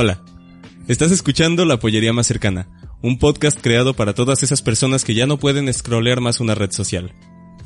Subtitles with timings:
[0.00, 0.22] Hola,
[0.86, 2.68] estás escuchando La Pollería Más Cercana,
[3.02, 6.70] un podcast creado para todas esas personas que ya no pueden scrollear más una red
[6.70, 7.12] social.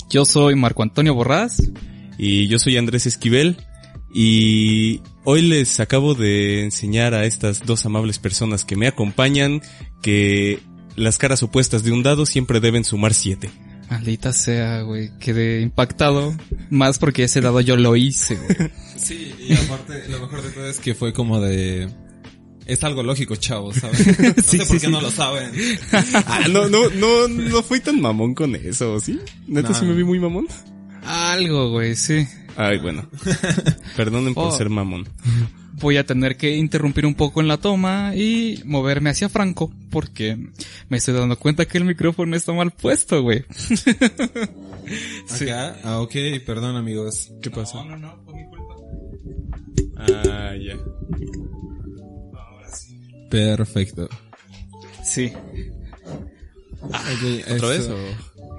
[0.09, 1.71] Yo soy Marco Antonio Borrás.
[2.17, 3.59] Y yo soy Andrés Esquivel.
[4.14, 9.61] Y hoy les acabo de enseñar a estas dos amables personas que me acompañan
[10.01, 10.59] que
[10.96, 13.50] las caras opuestas de un dado siempre deben sumar siete.
[13.91, 15.11] Maldita sea, güey.
[15.19, 16.35] Quedé impactado.
[16.71, 18.71] Más porque ese dado yo lo hice, güey.
[18.96, 21.89] Sí, y aparte, lo mejor de todo es que fue como de...
[22.66, 24.07] Es algo lógico, chavos, ¿sabes?
[24.18, 24.93] No Sí, sé sí, por qué sí.
[24.93, 25.50] no lo saben.
[26.26, 29.18] Ah, no, no, no, no fui tan mamón con eso, ¿sí?
[29.46, 29.75] ¿Neta No.
[29.75, 30.46] sí me vi muy mamón?
[31.04, 32.27] Algo, güey, sí.
[32.56, 33.08] Ay, bueno.
[33.97, 34.56] Perdonen por Oh.
[34.56, 35.08] ser mamón.
[35.80, 40.36] Voy a tener que interrumpir un poco en la toma y moverme hacia Franco porque
[40.88, 43.44] me estoy dando cuenta que el micrófono está mal puesto, güey.
[45.26, 45.44] Sí.
[45.48, 46.12] Acá, ah, ok,
[46.44, 47.30] perdón amigos.
[47.41, 47.82] ¿Qué pasa?
[47.84, 48.74] no, no, fue mi culpa.
[49.97, 50.76] Ah, ya.
[53.33, 54.08] Perfecto.
[55.02, 55.33] Sí.
[56.83, 57.97] Ok, ¿Otra vez o...?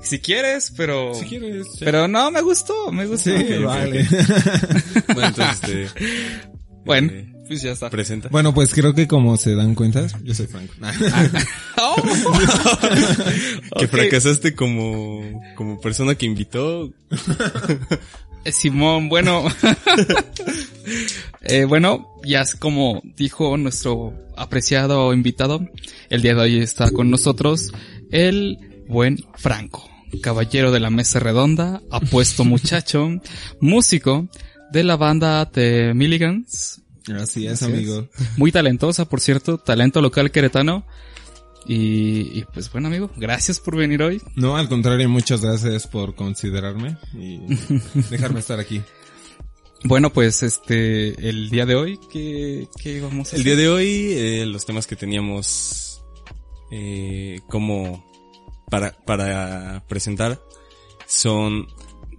[0.01, 1.13] Si quieres, pero...
[1.13, 1.67] Si quieres.
[1.77, 1.85] sí.
[1.85, 3.29] Pero no, me gustó, me gustó.
[3.29, 4.05] Sí, vale.
[5.13, 6.51] Bueno, entonces, este...
[6.85, 7.89] Bueno, eh, pues ya está.
[7.89, 8.27] presenta.
[8.29, 10.73] Bueno, pues creo que como se dan cuenta, yo soy Franco.
[11.77, 11.95] Oh.
[13.79, 15.21] que fracasaste como,
[15.55, 16.91] como persona que invitó.
[18.51, 19.45] Simón, bueno.
[21.45, 25.67] Eh, bueno, ya es como dijo nuestro apreciado invitado,
[26.09, 27.71] el día de hoy está con nosotros
[28.11, 29.89] el buen Franco,
[30.21, 33.09] caballero de la mesa redonda, apuesto muchacho,
[33.59, 34.27] músico
[34.71, 37.73] de la banda de Milligans, Así es, Así es.
[37.73, 38.07] amigo.
[38.37, 40.85] muy talentosa, por cierto, talento local queretano.
[41.65, 44.21] Y, y pues bueno amigo, gracias por venir hoy.
[44.35, 47.39] No, al contrario, muchas gracias por considerarme y
[48.09, 48.81] dejarme estar aquí.
[49.85, 53.39] Bueno, pues este, el día de hoy, ¿qué, qué vamos a hacer?
[53.39, 56.03] El día de hoy, eh, los temas que teníamos
[56.71, 58.03] eh, como
[58.69, 60.41] para, para presentar
[61.05, 61.67] son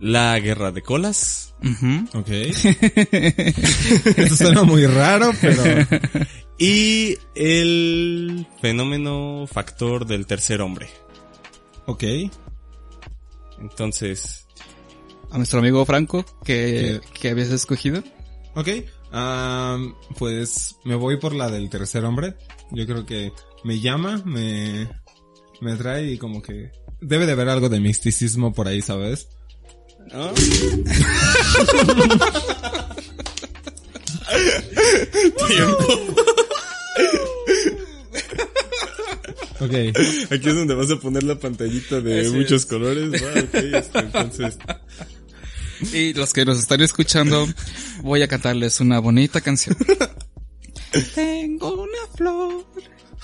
[0.00, 2.18] la guerra de colas Ujú.
[2.18, 2.28] Ok.
[4.16, 5.62] Esto suena muy raro, pero...
[6.58, 10.88] y el fenómeno factor del tercer hombre.
[11.86, 12.04] Ok.
[13.60, 14.46] Entonces,
[15.30, 18.02] A nuestro amigo Franco, que, que habías escogido.
[18.54, 18.68] Ok.
[19.10, 22.34] am, pues me voy por la del tercer hombre.
[22.72, 23.32] Yo creo que
[23.64, 24.88] me llama, me,
[25.62, 29.28] me atrae y como que debe de haber algo de misticismo por ahí, ¿sabes?
[39.60, 39.70] Ok.
[40.30, 42.66] aquí es donde vas a poner la pantallita de Así muchos es.
[42.66, 43.22] colores.
[43.22, 44.58] Va, ok, este, entonces,
[45.92, 47.46] Y los que nos están escuchando,
[48.02, 49.76] voy a cantarles una bonita canción.
[51.14, 52.64] Tengo una flor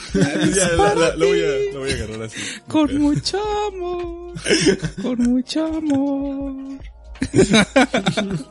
[0.54, 2.36] ya, la, la- lo voy a, lo voy a agarrar así.
[2.68, 3.38] con mucho
[3.68, 4.34] amor,
[5.02, 6.80] con mucho amor.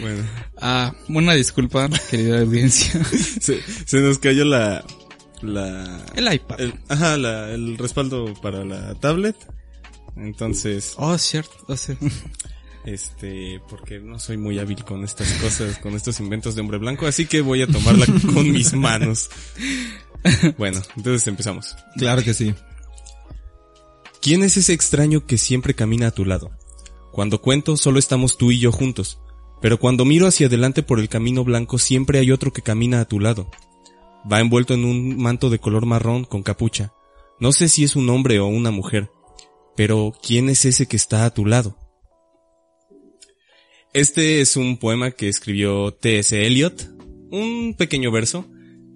[0.00, 0.22] Bueno,
[0.60, 3.02] Ah, una disculpa, querida audiencia.
[3.40, 4.84] se, se nos cayó la,
[5.42, 6.60] la, El iPad.
[6.60, 9.34] el, ajá, la, el respaldo para la tablet.
[10.16, 11.52] Entonces, Oh, cierto.
[11.66, 11.96] o sea,
[12.86, 17.06] este, porque no soy muy hábil con estas cosas, con estos inventos de hombre blanco,
[17.06, 19.28] así que voy a tomarla con mis manos.
[20.56, 21.76] Bueno, entonces empezamos.
[21.96, 22.54] Claro que sí.
[24.22, 26.50] ¿Quién es ese extraño que siempre camina a tu lado?
[27.12, 29.20] Cuando cuento solo estamos tú y yo juntos,
[29.60, 33.04] pero cuando miro hacia adelante por el camino blanco siempre hay otro que camina a
[33.04, 33.50] tu lado.
[34.30, 36.92] Va envuelto en un manto de color marrón con capucha.
[37.38, 39.10] No sé si es un hombre o una mujer,
[39.76, 41.76] pero ¿quién es ese que está a tu lado?
[43.96, 46.46] Este es un poema que escribió T.S.
[46.46, 46.86] Eliot,
[47.30, 48.46] un pequeño verso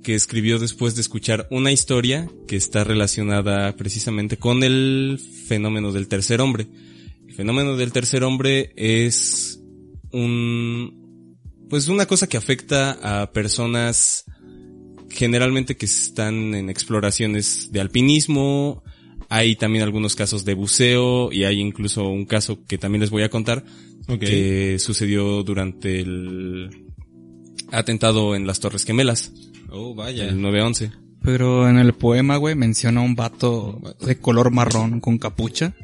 [0.05, 6.07] que escribió después de escuchar una historia que está relacionada precisamente con el fenómeno del
[6.07, 6.67] tercer hombre.
[7.27, 9.63] El fenómeno del tercer hombre es
[10.13, 11.39] un,
[11.71, 14.27] pues una cosa que afecta a personas
[15.09, 18.85] generalmente que están en exploraciones de alpinismo,
[19.31, 23.23] hay también algunos casos de buceo y hay incluso un caso que también les voy
[23.23, 23.65] a contar
[24.09, 24.19] Ok.
[24.19, 26.85] que sucedió durante el
[27.73, 29.33] atentado en las Torres Gemelas,
[29.71, 30.25] Oh, vaya.
[30.25, 30.91] el 9-11.
[31.23, 35.75] Pero en el poema, güey, menciona un vato de color marrón con capucha.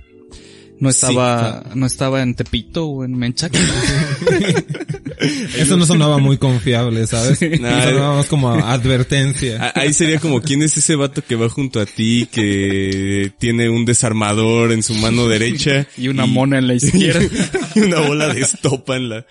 [0.79, 3.59] No estaba, no estaba en Tepito o en Menchaca.
[5.57, 7.41] Eso no sonaba muy confiable, ¿sabes?
[7.61, 9.73] Nah, sonaba más como advertencia.
[9.75, 13.85] Ahí sería como, ¿quién es ese vato que va junto a ti, que tiene un
[13.87, 15.87] desarmador en su mano derecha?
[15.97, 17.27] y una mona en la izquierda.
[17.75, 19.27] y una bola de estopa en la...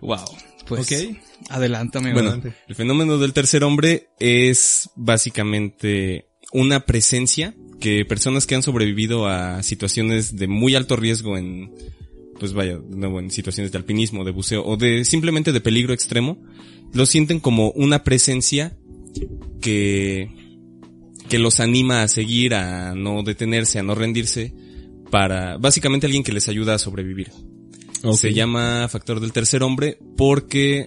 [0.00, 0.18] wow.
[0.66, 1.16] Pues, Ok.
[1.50, 8.62] adelántame, Bueno, el fenómeno del tercer hombre es básicamente una presencia que personas que han
[8.62, 11.74] sobrevivido a situaciones de muy alto riesgo en,
[12.38, 15.92] pues vaya, de nuevo, en situaciones de alpinismo, de buceo o de simplemente de peligro
[15.92, 16.38] extremo,
[16.94, 18.78] lo sienten como una presencia
[19.60, 20.30] que,
[21.28, 24.54] que los anima a seguir, a no detenerse, a no rendirse,
[25.10, 27.32] para, básicamente alguien que les ayuda a sobrevivir.
[28.12, 30.86] Se llama Factor del Tercer Hombre porque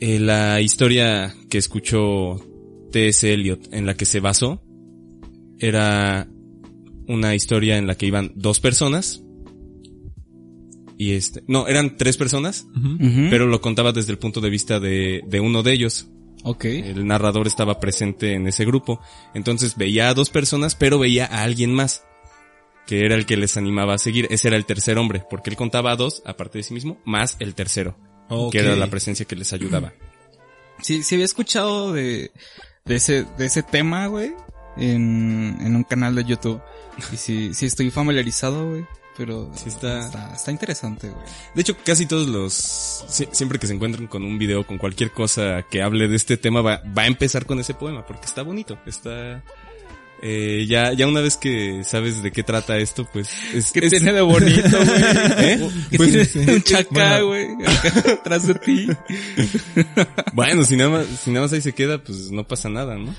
[0.00, 2.40] eh, la historia que escuchó
[2.92, 3.30] T.S.
[3.30, 4.62] Eliot en la que se basó
[5.58, 6.28] era
[7.06, 9.22] una historia en la que iban dos personas
[10.98, 12.66] y este, no, eran tres personas,
[13.30, 16.08] pero lo contaba desde el punto de vista de, de uno de ellos.
[16.42, 16.64] Ok.
[16.64, 19.00] El narrador estaba presente en ese grupo.
[19.32, 22.02] Entonces veía a dos personas, pero veía a alguien más.
[22.84, 24.26] Que era el que les animaba a seguir.
[24.30, 25.22] Ese era el tercer hombre.
[25.30, 27.96] Porque él contaba a dos, aparte de sí mismo, más el tercero.
[28.28, 28.52] Ok.
[28.52, 29.92] Que era la presencia que les ayudaba.
[30.82, 32.32] Sí, sí había escuchado de,
[32.84, 34.32] de ese, de ese tema, güey,
[34.78, 36.60] en, en un canal de YouTube.
[37.12, 38.86] Y sí, sí estoy familiarizado, güey.
[39.16, 41.20] Pero Sí está- está, está interesante, güey.
[41.52, 42.52] De hecho, casi todos los...
[43.08, 46.36] sie- Siempre que se encuentran con un video, con cualquier cosa que hable de este
[46.36, 48.06] tema, va, va a empezar con ese poema.
[48.06, 48.78] Porque está bonito.
[48.86, 49.42] Está...
[50.20, 53.90] Eh, ya, ya una vez que sabes de qué trata esto, pues es, ¿Qué es-
[53.90, 55.02] tiene de bonito, güey?
[55.38, 55.70] ¿Eh?
[55.90, 57.26] ¿Qué Pues, tiene un chacá, Bueno.
[57.28, 57.48] güey?
[58.12, 58.88] atrás de ti.
[60.32, 63.14] Bueno, si nada más, si nada más ahí se queda, pues no pasa nada, ¿no?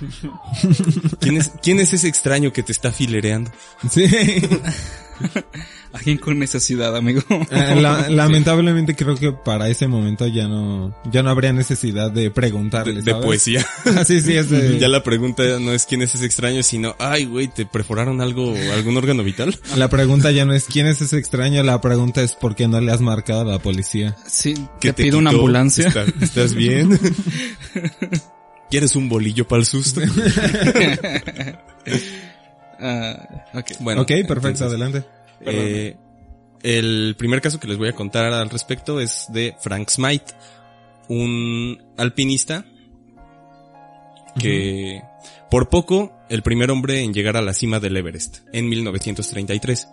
[1.20, 3.52] ¿Quién es, quién es ese extraño que te está filereando?
[3.90, 4.06] Sí.
[5.92, 7.22] Alguien con necesidad, amigo.
[7.30, 12.30] Eh, la- lamentablemente creo que para ese momento ya no, ya no habría necesidad de
[12.30, 13.02] preguntarle.
[13.02, 13.66] de poesía.
[14.06, 17.26] sí, sí, es de, Ya la pregunta no es quién es ese extraño, sino, ay,
[17.26, 19.58] güey, ¿te perforaron algo, algún órgano vital?
[19.78, 22.80] la pregunta ya no es quién es ese extraño, la pregunta es por qué no
[22.82, 24.16] le has marcado a la policía.
[24.28, 25.88] Sí, ¿Qué te pido una ambulancia.
[25.88, 27.00] ¿Está- ¿Estás bien?
[28.70, 30.02] ¿Quieres un bolillo para el susto?
[32.80, 33.18] Ah,
[33.54, 33.66] ok.
[33.82, 35.04] Bueno, ok, perfecto, entonces, adelante.
[35.46, 35.96] Eh,
[36.64, 40.34] el primer caso que les voy a contar al respecto es de Frank Smythe,
[41.08, 42.66] un alpinista
[44.40, 45.02] que
[45.50, 49.90] por poco el primer hombre en llegar a la cima del Everest en 1933.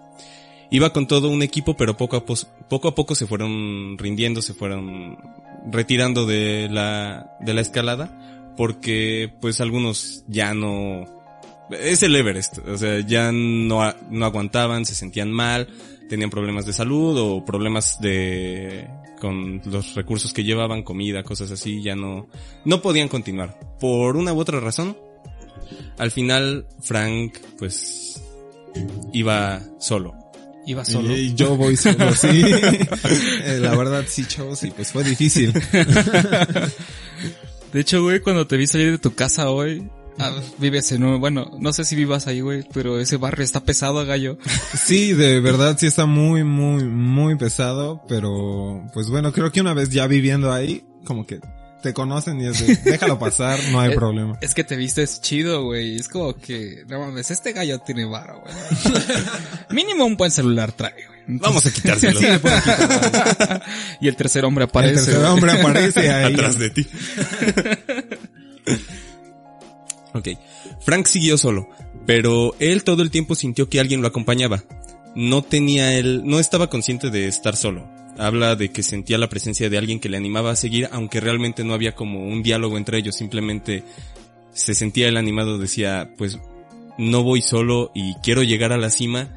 [0.71, 4.53] Iba con todo un equipo, pero poco a, poco, a poco se fueron rindiendo, se
[4.53, 5.17] fueron
[5.71, 11.05] retirando de la, de la escalada, porque pues algunos ya no,
[11.71, 15.69] es el Everest, o sea, ya no, no aguantaban, se sentían mal,
[16.09, 18.89] tenían problemas de salud o problemas de,
[19.21, 22.29] con los recursos que llevaban, comida, cosas así, ya no,
[22.65, 23.59] no podían continuar.
[23.81, 24.97] Por una u otra razón,
[25.99, 28.23] al final Frank, pues,
[29.13, 30.15] iba solo.
[30.67, 31.17] Iba solo.
[31.17, 32.43] Y yo voy solo, sí.
[33.45, 35.53] Eh, la verdad, sí, chavos, sí, pues fue difícil.
[37.73, 41.21] De hecho, güey, cuando te vi salir de tu casa hoy, ah, vives en un,
[41.21, 44.39] bueno, no sé si vivas ahí, güey, pero ese barrio está pesado, gallo.
[44.77, 49.75] Sí, de verdad sí está muy, muy, muy pesado, pero pues bueno, creo que una
[49.75, 51.41] vez ya viviendo ahí, como que
[51.83, 54.39] te conocen y es de, déjalo pasar, no hay problema.
[54.41, 55.97] Es que te vistes chido, güey.
[55.97, 58.55] Es como que, no mames, este gallo tiene varo, güey.
[59.71, 61.17] Mínimo un buen celular trae, güey.
[61.29, 62.21] Vamos a quitárselo.
[62.21, 62.27] Sí,
[64.01, 64.95] y el tercer hombre El aparece.
[64.95, 65.27] tercer güey.
[65.33, 66.35] hombre aparece ahí.
[66.35, 66.87] atrás de ti.
[70.17, 70.29] Ok.
[70.81, 71.69] Frank siguió solo,
[72.07, 74.65] pero él todo el tiempo sintió que alguien lo acompañaba.
[75.15, 77.89] No tenía él, no estaba consciente de estar solo.
[78.19, 81.65] Habla de que sentía la presencia de alguien que le animaba a seguir, aunque realmente
[81.65, 83.83] no había como un diálogo entre ellos, simplemente
[84.53, 86.39] se sentía él animado, decía, pues
[86.99, 89.31] no voy solo y quiero llegar a la cima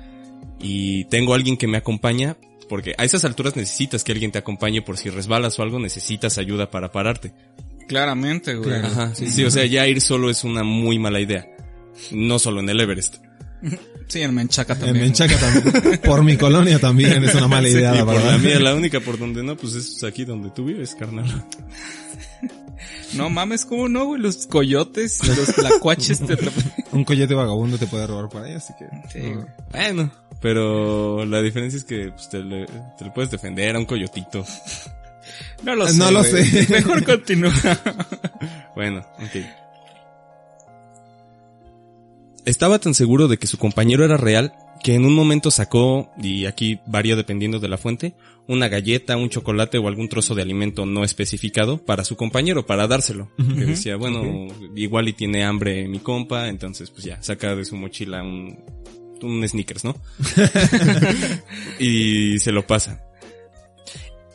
[0.61, 2.37] y tengo alguien que me acompaña,
[2.69, 6.37] porque a esas alturas necesitas que alguien te acompañe por si resbalas o algo, necesitas
[6.37, 7.33] ayuda para pararte.
[7.89, 8.69] Claramente, güey.
[8.69, 8.87] Claro.
[8.87, 11.45] Ajá, sí, sí, o sea, ya ir solo es una muy mala idea.
[12.11, 13.17] No solo en el Everest.
[14.09, 15.05] Sí, en Menchaca En también.
[15.05, 15.99] Menchaca también.
[16.03, 18.31] Por mi colonia también es una mala Sí, idea, la por verdad.
[18.31, 21.45] la mía, la única por donde no, pues es aquí donde tú vives, carnal.
[23.13, 24.19] No mames, ¿cómo no, güey?
[24.19, 26.35] Los coyotes, los tlacuaches te.
[26.91, 28.85] Un coyote vagabundo te puede robar por ahí, así que.
[29.13, 29.45] Sí, güey.
[29.71, 32.65] Bueno, pero la diferencia es que pues, te, le,
[32.97, 34.43] te le puedes defender a un coyotito.
[35.63, 35.97] No lo sé.
[35.97, 36.45] No lo güey.
[36.45, 36.67] sé.
[36.69, 37.53] Mejor continúa.
[38.75, 39.43] Bueno, ok.
[42.45, 46.45] Estaba tan seguro de que su compañero era real que en un momento sacó, y
[46.45, 48.13] aquí varía dependiendo de la fuente,
[48.47, 52.87] una galleta, un chocolate o algún trozo de alimento no especificado para su compañero, para
[52.87, 53.29] dárselo.
[53.37, 57.75] Que decía, bueno, igual y tiene hambre mi compa, entonces pues ya, saca de su
[57.75, 58.57] mochila un,
[59.21, 59.95] un sneakers, ¿no?
[61.79, 63.03] y se lo pasa.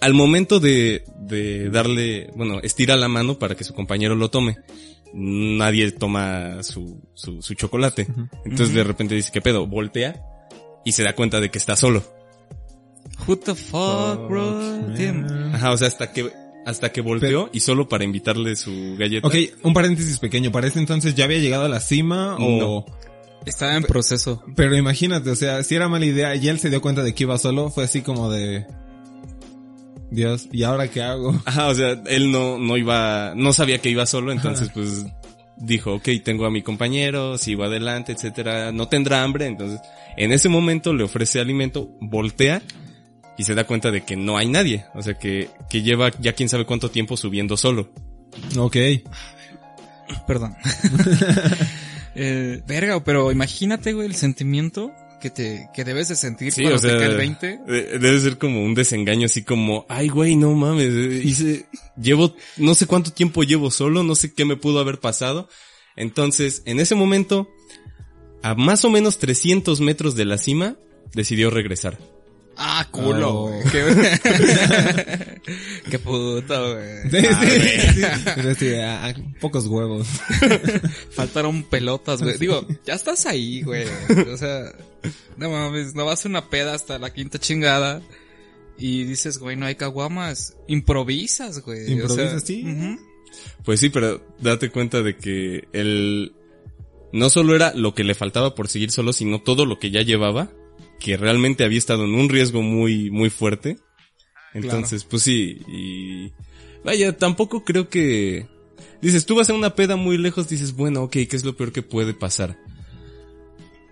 [0.04, 4.58] Al momento de, de darle, bueno, estira la mano para que su compañero lo tome.
[5.14, 8.06] Nadie toma su, su, su chocolate.
[8.44, 9.66] Entonces de repente dice, ¿qué pedo?
[9.66, 10.22] Voltea
[10.84, 12.02] y se da cuenta de que está solo.
[13.26, 14.60] Who the fuck, bro?
[14.98, 15.54] man.
[15.54, 16.30] Ajá, o sea, hasta que,
[16.66, 19.26] hasta que volteó y solo para invitarle su galleta.
[19.26, 20.52] Ok, un paréntesis pequeño.
[20.52, 22.58] ¿Para ese entonces ya había llegado a la cima o...?
[22.58, 22.84] No.
[23.46, 24.42] Estaba en proceso.
[24.54, 27.22] Pero imagínate, o sea, si era mala idea y él se dio cuenta de que
[27.22, 28.66] iba solo, fue así como de...
[30.14, 31.40] Dios, ¿y ahora qué hago?
[31.44, 35.06] Ajá, o sea, él no, no iba, no sabía que iba solo, entonces pues
[35.56, 39.80] dijo, ok, tengo a mi compañero, sigo adelante, etcétera, no tendrá hambre, entonces
[40.16, 42.62] en ese momento le ofrece alimento, voltea
[43.36, 46.32] y se da cuenta de que no hay nadie, o sea que, que lleva ya
[46.32, 47.92] quién sabe cuánto tiempo subiendo solo.
[48.56, 48.76] Ok.
[50.26, 50.54] Perdón.
[52.14, 54.92] eh, verga, pero imagínate, güey, el sentimiento
[55.24, 57.58] que te, que debes de sentir Sí, cuando o sea, te cae el 20.
[57.66, 61.64] de- debe ser como un desengaño así como, ay güey, no mames, hice,
[61.96, 65.48] llevo, no sé cuánto tiempo llevo solo, no sé qué me pudo haber pasado.
[65.96, 67.48] Entonces, en ese momento,
[68.42, 70.76] a más o menos 300 metros de la cima,
[71.14, 71.98] decidió regresar.
[72.56, 73.48] Ah, culo, Oh.
[73.48, 73.62] güey.
[73.70, 75.40] Qué,
[75.90, 77.10] qué puto, güey.
[77.10, 77.60] Sí, sí,
[77.94, 78.54] sí.
[78.58, 80.06] Sí, ah, ah, pocos huevos.
[81.10, 82.38] Faltaron pelotas, güey.
[82.38, 83.86] Digo, ya estás ahí, güey.
[84.32, 84.72] O sea,
[85.36, 88.02] no mames, no vas a una peda hasta la quinta chingada.
[88.78, 90.56] Y dices, güey, no hay caguamas.
[90.66, 91.92] Improvisas, güey.
[91.92, 92.64] Improvisas, o sea, sí.
[93.64, 96.34] Pues sí, pero date cuenta de que él
[97.12, 100.02] no solo era lo que le faltaba por seguir solo, sino todo lo que ya
[100.02, 100.50] llevaba,
[101.04, 103.76] que realmente había estado en un riesgo muy, muy fuerte.
[104.54, 106.32] Entonces, pues sí, y
[106.82, 108.46] vaya, tampoco creo que
[109.02, 111.72] dices, tú vas a una peda muy lejos, dices, bueno, ok, ¿qué es lo peor
[111.72, 112.56] que puede pasar?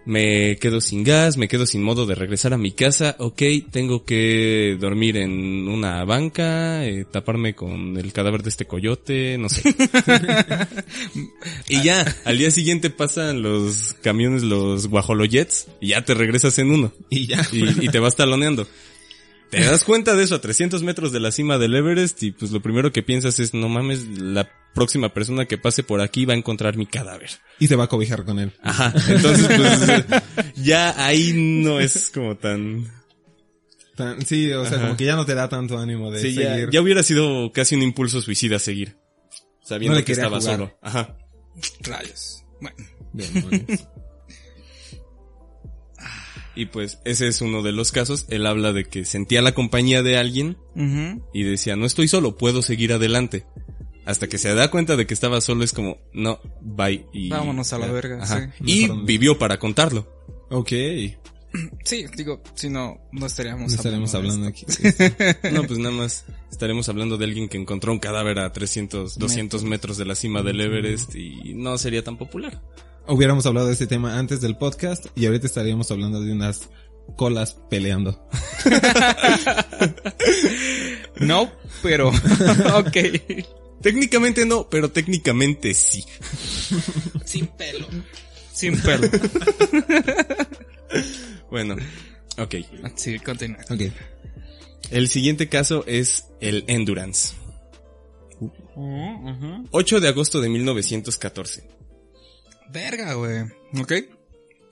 [0.04, 4.04] Me quedo sin gas, me quedo sin modo de regresar a mi casa, ok, tengo
[4.04, 9.62] que dormir en una banca, eh, taparme con el cadáver de este coyote, no sé.
[11.68, 16.70] y ya, al día siguiente pasan los camiones, los guajolojets, y ya te regresas en
[16.72, 16.92] uno.
[17.08, 17.46] Y ya.
[17.52, 18.66] Y, y te vas taloneando.
[19.52, 22.50] Te das cuenta de eso a 300 metros de la cima del Everest y pues
[22.50, 26.32] lo primero que piensas es, no mames, la próxima persona que pase por aquí va
[26.32, 27.30] a encontrar mi cadáver.
[27.60, 28.52] Y se va a cobijar con él.
[28.62, 28.92] Ajá.
[29.08, 30.22] Entonces, pues,
[30.56, 32.90] ya ahí no es como tan...
[33.94, 34.86] Tan- sí, o sea, Ajá.
[34.86, 36.70] como que ya no te da tanto ánimo de Sí, ya, seguir.
[36.70, 38.96] ya hubiera sido casi un impulso suicida seguir.
[39.62, 40.54] Sabiendo No que estaba jugar.
[40.56, 40.78] solo.
[40.80, 41.16] Ajá.
[41.82, 42.42] Rayos.
[42.60, 42.76] Bueno.
[43.12, 43.86] Demonios.
[46.54, 48.26] Y pues ese es uno de los casos.
[48.28, 50.58] Él habla de que sentía la compañía de alguien
[51.32, 53.46] y decía, no estoy solo, puedo seguir adelante.
[54.04, 57.06] Hasta que se da cuenta de que estaba solo es como, no, bye.
[57.12, 58.52] Y, Vámonos a la verga, Ajá.
[58.58, 58.64] sí.
[58.66, 60.06] Y Mejor vivió para contarlo.
[60.50, 60.72] ok.
[61.84, 64.64] Sí, digo, si no, no estaríamos No estaremos hablando de aquí.
[65.52, 69.62] No, pues nada más estaremos hablando de alguien que encontró un cadáver a 300, 200
[69.64, 72.62] metros de la cima del Everest y no sería tan popular.
[73.08, 76.68] Hubiéramos hablado de este tema antes del podcast y ahorita estaríamos hablando de unas
[77.16, 78.28] colas peleando.
[81.20, 81.50] No,
[81.82, 82.08] pero,
[82.74, 82.96] ok.
[83.80, 86.04] Técnicamente no, pero técnicamente sí.
[87.24, 87.86] Sin pelo.
[88.52, 89.08] Sin pelo.
[91.50, 91.76] Bueno,
[92.38, 92.54] ok.
[92.96, 93.58] Sí, continúa.
[93.70, 93.82] Ok.
[94.90, 97.34] El siguiente caso es el Endurance.
[98.40, 99.68] Ujú.
[99.70, 101.68] 8 de agosto de 1914.
[102.72, 103.42] Verga, güey.
[103.80, 103.92] Ok.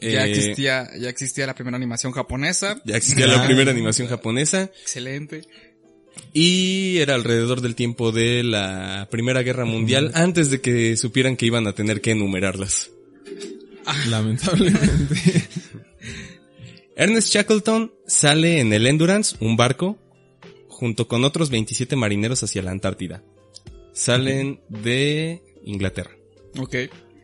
[0.01, 2.81] Ya Eh, existía, ya existía la primera animación japonesa.
[2.87, 3.47] Ya existía la Ah.
[3.47, 5.43] primera animación japonesa Excelente.
[6.33, 11.45] y era alrededor del tiempo de la Primera Guerra Mundial antes de que supieran que
[11.47, 12.91] iban a tener que enumerarlas.
[14.09, 15.15] Lamentablemente.
[16.97, 19.99] Ernest Shackleton sale en el Endurance, un barco,
[20.69, 23.23] junto con otros 27 marineros hacia la Antártida.
[23.93, 26.11] Salen de Inglaterra.
[26.59, 26.75] Ok.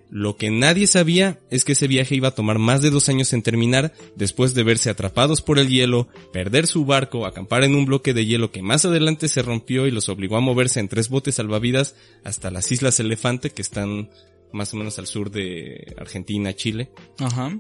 [0.09, 3.33] Lo que nadie sabía es que ese viaje iba a tomar más de dos años
[3.33, 7.87] en terminar después de verse atrapados por el hielo, perder su barco, acampar en un
[7.87, 11.09] bloque de hielo que más adelante se rompió y los obligó a moverse en tres
[11.09, 14.11] botes salvavidas hasta las Islas Elefante que están
[14.53, 16.91] más o menos al sur de Argentina, Chile.
[17.19, 17.59] Ajá.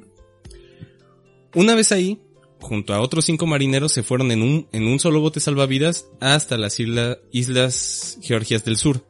[1.55, 2.21] Una vez ahí,
[2.61, 6.57] junto a otros cinco marineros se fueron en un, en un solo bote salvavidas hasta
[6.57, 9.05] las isla- Islas Georgias del Sur.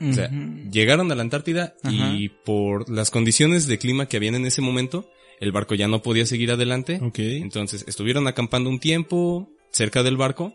[0.00, 0.30] O sea,
[0.70, 5.10] llegaron a la Antártida y por las condiciones de clima que habían en ese momento,
[5.40, 6.98] el barco ya no podía seguir adelante.
[7.02, 7.18] ok.
[7.18, 10.54] Entonces estuvieron acampando un tiempo cerca del barco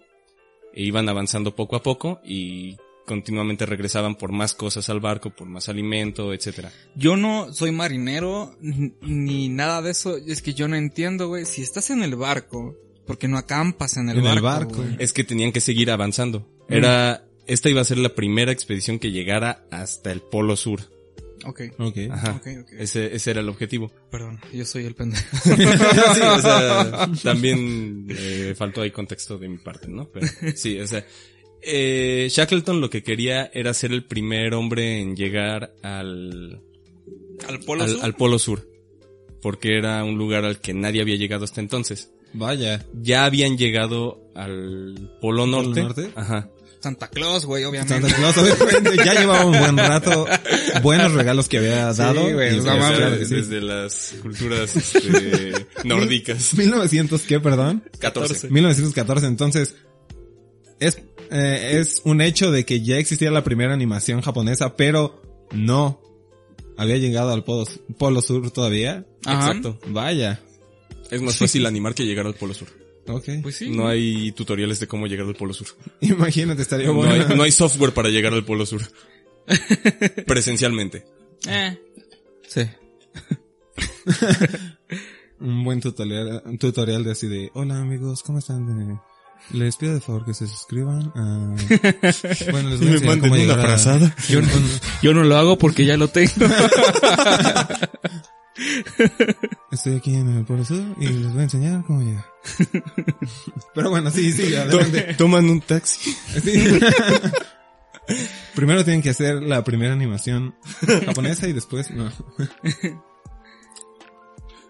[0.73, 5.47] e iban avanzando poco a poco y continuamente regresaban por más cosas al barco, por
[5.47, 6.71] más alimento, etcétera.
[6.95, 10.17] Yo no soy marinero ni nada de eso.
[10.17, 11.45] Es que yo no entiendo, güey.
[11.45, 14.37] Si estás en el barco, ¿por qué no acampas en el En barco?
[14.37, 14.85] el barco.
[14.99, 16.47] Es que tenían que seguir avanzando.
[16.69, 20.81] Era, esta iba a ser la primera expedición que llegara hasta el Polo Sur.
[21.43, 21.97] Ok, Ok.
[22.11, 22.33] Ajá.
[22.39, 22.73] ok, ok.
[22.77, 23.91] Ese, ese era el objetivo.
[24.11, 25.23] Perdón, yo soy el pendejo.
[25.43, 30.07] sí, o sea, también eh, faltó ahí contexto de mi parte, ¿no?
[30.09, 31.03] Pero sí, o sea,
[31.63, 36.61] eh, Shackleton lo que quería era ser el primer hombre en llegar al,
[37.47, 37.99] ¿Al polo al, sur?
[38.05, 38.69] al Polo Sur,
[39.41, 42.11] porque era un lugar al que nadie había llegado hasta entonces.
[42.33, 42.85] Vaya.
[42.93, 45.81] Ya habían llegado al Polo Norte.
[45.81, 46.11] Norte?
[46.15, 46.49] Ajá.
[46.81, 48.01] Santa Claus, güey, obviamente.
[48.01, 50.25] Santa Claus, obviamente, ya llevaba un buen rato.
[50.81, 52.21] Buenos regalos que había dado.
[52.33, 53.27] güey, no mames.
[53.29, 53.35] sí.
[53.35, 56.53] Desde las culturas este, nórdicas.
[56.55, 57.83] 1900, ¿qué, perdón?
[57.99, 58.49] 14.
[58.49, 59.75] 1914, entonces,
[60.79, 60.97] es,
[61.29, 65.21] eh, es un hecho de que ya existía la primera animación japonesa, pero
[65.51, 66.01] no
[66.77, 67.67] había llegado al polo,
[67.99, 69.05] polo sur todavía.
[69.25, 69.47] Ajá.
[69.47, 69.79] Exacto.
[69.87, 70.41] Vaya.
[71.11, 72.80] Es más fácil animar que llegar al Polo Sur.
[73.07, 73.25] Ok.
[73.41, 73.69] Pues sí.
[73.69, 75.67] No hay tutoriales de cómo llegar al Polo Sur.
[76.01, 77.13] Imagínate, estaría No bueno.
[77.13, 78.81] hay, no hay software para llegar al Polo Sur.
[80.27, 81.05] Presencialmente.
[81.47, 81.77] Eh.
[82.47, 82.61] Sí.
[85.39, 88.91] Un buen tutorial, un tutorial de así de, hola amigos, ¿cómo están?
[88.91, 88.99] Eh,
[89.53, 91.11] les pido de favor que se suscriban.
[91.15, 91.55] ah,
[92.51, 94.47] bueno, les voy a enseñar cómo llegar a- Yo no,
[95.01, 96.31] yo no lo hago porque ya lo tengo.
[99.71, 102.25] Estoy aquí en el Polo Sur y les voy a enseñar cómo llegar.
[103.75, 105.15] Pero bueno, sí, sí, adelante.
[105.17, 106.11] Toman un taxi.
[106.43, 106.79] Sí.
[108.55, 110.55] Primero tienen que hacer la primera animación
[111.05, 112.11] japonesa y después no.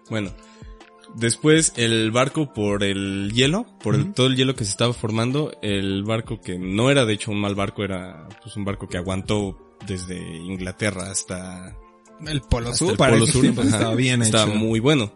[0.10, 0.32] Bueno.
[1.16, 5.52] Después el barco por el hielo, por el, todo el hielo que se estaba formando,
[5.62, 8.98] el barco que no era de hecho un mal barco, era pues un barco que
[8.98, 11.76] aguantó desde Inglaterra hasta
[12.28, 12.92] El polo sur.
[12.92, 13.46] el para Polo Sur.
[13.46, 14.48] Ajá, estaba bien hecho.
[14.48, 15.14] muy bueno.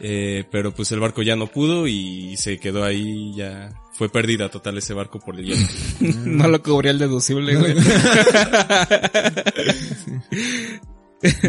[0.00, 3.70] Eh, pero pues el barco ya no pudo y se quedó ahí ya.
[3.92, 5.66] Fue pérdida total ese barco por el hielo.
[6.26, 7.74] No lo cubría el deducible, güey.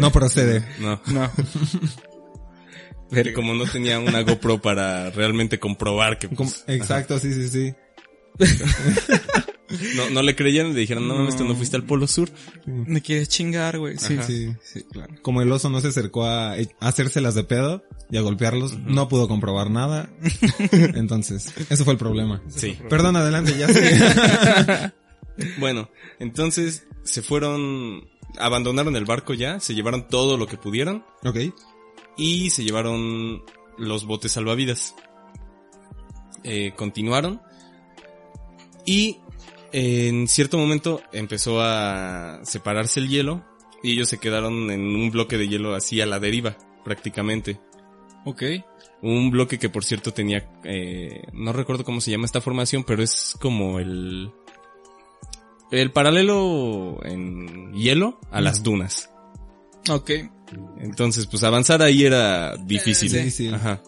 [0.00, 0.64] No procede.
[0.80, 1.00] No.
[1.06, 1.30] No.
[3.10, 7.74] Que como no tenía una GoPro para realmente comprobar que pues, Exacto, sí, sí, sí.
[9.96, 12.30] No, no le creyeron y le dijeron, no, esto no fuiste al Polo Sur.
[12.66, 13.98] Me quieres chingar, güey.
[13.98, 14.22] Sí, Ajá.
[14.22, 15.14] sí, sí, claro.
[15.22, 19.08] Como el oso no se acercó a, a hacérselas de pedo y a golpearlos, no
[19.08, 20.10] pudo comprobar nada.
[20.70, 22.42] Entonces, eso fue el problema.
[22.48, 22.78] Sí.
[22.88, 24.92] Perdón, adelante, ya sé.
[25.58, 31.54] Bueno, entonces se fueron, abandonaron el barco ya, se llevaron todo lo que pudieron ok.
[32.16, 33.44] y se llevaron
[33.76, 34.96] los botes salvavidas.
[36.44, 37.40] Eh, continuaron
[38.84, 39.18] y
[39.72, 43.44] en cierto momento empezó a separarse el hielo
[43.82, 47.60] y ellos se quedaron en un bloque de hielo así a la deriva prácticamente.
[48.24, 48.42] Ok.
[49.02, 53.02] Un bloque que por cierto tenía, eh, no recuerdo cómo se llama esta formación, pero
[53.02, 54.32] es como el,
[55.70, 59.10] el paralelo en hielo a las dunas.
[59.88, 60.10] Ok.
[60.80, 63.14] Entonces, pues avanzar ahí era difícil.
[63.14, 63.54] Eh, Difícil.
[63.54, 63.82] Ajá.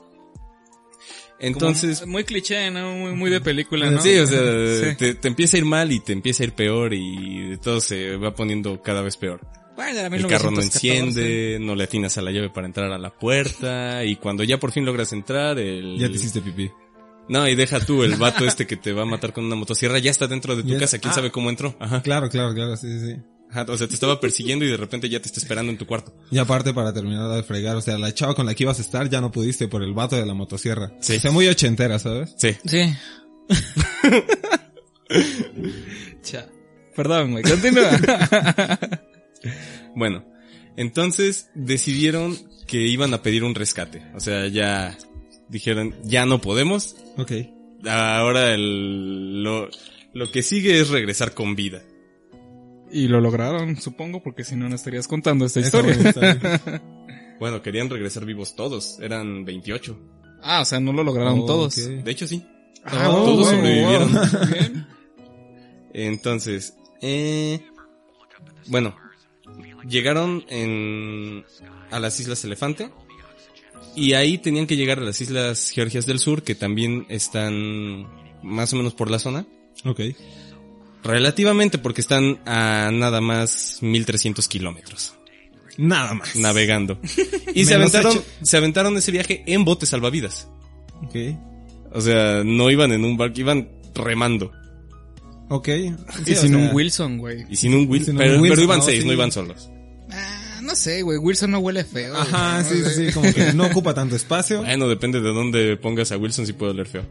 [1.40, 2.92] Entonces, Como muy cliché, ¿no?
[2.94, 4.00] Muy, muy de película, ¿no?
[4.00, 4.96] sí, o sea, Sí.
[4.96, 8.16] Te, te empieza a ir mal y te empieza a ir peor y todo se
[8.16, 9.40] va poniendo cada vez peor.
[9.76, 10.62] Bueno, El carro no 1914.
[10.62, 14.58] enciende, no le atinas a la llave para entrar a la puerta y cuando ya
[14.58, 15.96] por fin logras entrar, el...
[15.98, 16.70] Ya te hiciste pipí.
[17.30, 19.98] No, y deja tú, el vato este que te va a matar con una motosierra
[19.98, 21.14] ya está dentro de tu Ya- casa, quién ah.
[21.14, 21.74] sabe cómo entró.
[21.80, 22.02] Ajá.
[22.02, 23.16] Claro, claro, claro, sí, sí.
[23.50, 25.86] Ajá, O sea, te estaba persiguiendo y de repente ya te está esperando en tu
[25.86, 26.14] cuarto.
[26.30, 28.82] Y aparte para terminar de fregar, o sea, la chava con la que ibas a
[28.82, 30.92] estar ya no pudiste por el vato de la motosierra.
[31.00, 31.16] Sí.
[31.16, 32.34] O sea, muy ochentera, ¿sabes?
[32.38, 32.54] Sí.
[32.64, 32.94] Sí.
[36.22, 36.46] Cha.
[36.94, 37.44] Perdón, güey.
[37.44, 37.90] Continúa.
[39.96, 40.24] Bueno,
[40.76, 44.02] entonces decidieron que iban a pedir un rescate.
[44.14, 44.96] O sea, ya
[45.48, 46.96] dijeron, ya no podemos.
[47.16, 47.32] Ok.
[47.88, 49.68] Ahora el, lo,
[50.12, 51.82] lo que sigue es regresar con vida.
[52.92, 55.96] Y lo lograron, supongo, porque si no, no estarías contando esta historia.
[57.40, 58.98] Bueno, querían regresar vivos todos.
[59.00, 59.98] Eran 28.
[60.42, 61.74] Ah, o sea, no lo lograron Oh, todos.
[61.74, 62.44] De hecho, sí.
[62.84, 64.12] Ah, todos wow, sobrevivieron.
[64.12, 64.86] wow.
[65.94, 67.60] Entonces, eh,
[68.66, 68.94] bueno,
[69.88, 71.46] llegaron en,
[71.90, 72.90] a las Islas Elefante
[73.96, 78.06] y ahí tenían que llegar a las Islas Georgias del Sur, que también están
[78.42, 79.46] más o menos por la zona.
[79.86, 80.00] Ok.
[81.02, 85.14] Relativamente porque están a nada más 1300 kilómetros
[85.78, 86.36] Nada más.
[86.36, 86.98] navegando.
[87.54, 90.48] Y se aventaron, se aventaron ese viaje en botes salvavidas.
[91.02, 91.16] Ok.
[91.92, 94.52] O sea, no iban en un barco, iban remando.
[95.48, 95.68] Ok.
[95.68, 95.88] Y
[96.26, 97.44] Sí, o sin sea, un Wilson, güey.
[97.50, 99.06] Y sin un Wilson, sin un pero, Wilson, pero iban no, seis, sí.
[99.06, 99.68] no iban solos.
[100.12, 101.18] Ah, no sé, güey.
[101.18, 102.10] Wilson no huele feo.
[102.12, 102.22] güey.
[102.22, 102.90] Ajá, No sí, sé.
[102.94, 104.58] sí, sí, como que no ocupa tanto espacio.
[104.62, 107.02] Bueno, depende de dónde pongas a Wilson si puede oler feo.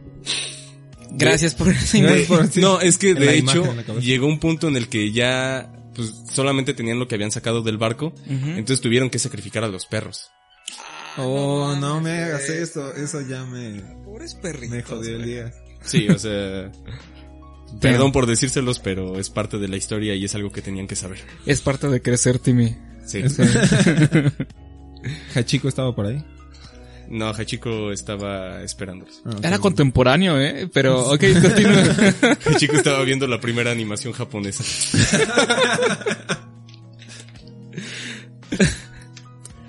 [1.12, 2.60] Gracias por esa Gracias por- sí.
[2.60, 6.72] No, es que de imagen hecho llegó un punto en el que ya pues solamente
[6.72, 10.30] tenían lo que habían sacado del barco, entonces tuvieron que sacrificar a los perros.
[11.18, 14.70] Oh, no me hagas eso, eso ya me, Pobres perritos.
[14.76, 15.52] me jodió el día.
[15.82, 16.70] Sí, o sea,
[17.80, 20.94] perdón por decírselos, pero es parte de la historia y es algo que tenían que
[20.96, 21.18] saber.
[21.46, 22.76] Es parte de crecer, Timmy.
[23.04, 23.22] Sí.
[25.34, 26.24] Hachiko estaba por ahí.
[27.10, 29.20] No, Hachiko estaba esperándolos.
[29.24, 29.36] Ah.
[29.42, 30.70] Era contemporáneo, eh.
[30.72, 31.82] Pero, ok, continúa.
[32.46, 34.62] Hachiko estaba viendo la primera animación japonesa.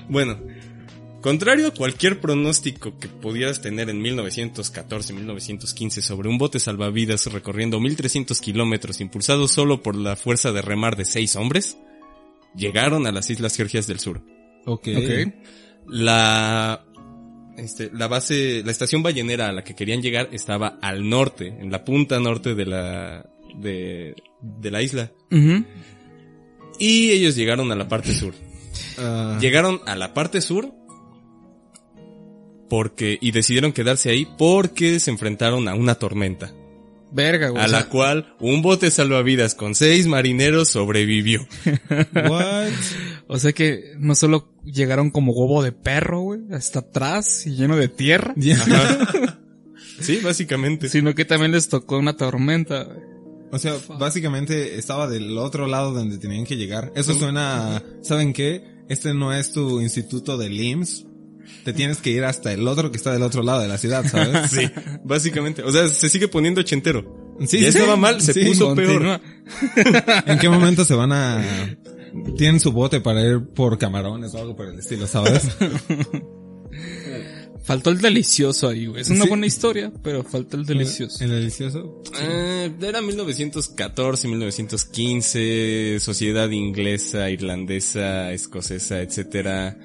[0.08, 0.40] bueno,
[1.22, 7.80] contrario a cualquier pronóstico que pudieras tener en 1914, 1915 sobre un bote salvavidas recorriendo
[7.80, 11.80] 1300 kilómetros impulsado solo por la fuerza de remar de seis hombres,
[12.56, 14.22] llegaron a las Islas Georgias del Sur.
[14.68, 14.90] Ok.
[14.96, 15.34] ok.
[15.88, 16.86] La,
[17.58, 21.72] este, la base, la estación ballenera a la que querían llegar estaba al norte, en
[21.72, 25.12] la punta norte de la, de, de la isla.
[26.80, 28.34] Y ellos llegaron a la parte sur.
[28.98, 30.72] Ah, Llegaron a la parte sur
[32.70, 36.54] porque, y decidieron quedarse ahí porque se enfrentaron a una tormenta,
[37.12, 37.62] Verga, güey.
[37.62, 41.46] a la cual un bote salvavidas con seis marineros sobrevivió.
[42.30, 42.70] what?
[43.28, 47.76] o sea que no solo llegaron como huevo de perro, güey, hasta atrás y lleno
[47.76, 48.34] de tierra.
[48.56, 49.38] Ajá.
[50.00, 50.90] Sí, básicamente.
[50.90, 52.86] sino que también les tocó una tormenta.
[52.86, 52.98] güey.
[53.52, 56.92] O sea, básicamente estaba del otro lado donde tenían que llegar.
[56.96, 58.64] Eso suena, ¿saben qué?
[58.90, 61.06] Este no es tu instituto de LIMS.
[61.64, 64.04] Te tienes que ir hasta el otro que está del otro lado de la ciudad,
[64.10, 64.50] ¿sabes?
[64.52, 64.70] Sí,
[65.04, 65.62] básicamente.
[65.64, 67.36] O sea, se sigue poniendo ochentero.
[67.48, 68.00] Sí, ya sí, estaba sí.
[68.02, 68.94] mal, se Sí, puso peor.
[68.94, 70.24] Continúa.
[70.26, 71.78] ¿En qué momento se van a...
[72.38, 75.44] Tienen su bote para ir por camarones o algo por el estilo, ¿sabes?
[77.64, 79.02] Faltó el delicioso ahí, güey.
[79.02, 79.30] Es una Sí.
[79.30, 81.24] buena historia, pero faltó el delicioso.
[81.24, 82.02] El delicioso.
[82.20, 89.78] Eh, era 1914, 1915, sociedad inglesa, irlandesa, escocesa, etcétera.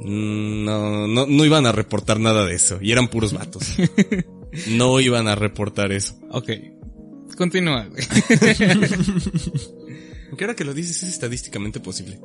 [0.00, 2.78] Mm, No, no, no iban a reportar nada de eso.
[2.80, 3.64] Y eran puros vatos.
[4.68, 6.18] No iban a reportar eso.
[6.30, 6.50] Ok.
[7.36, 8.02] Continúa, güey.
[10.30, 12.18] Aunque ahora que lo dices es estadísticamente posible.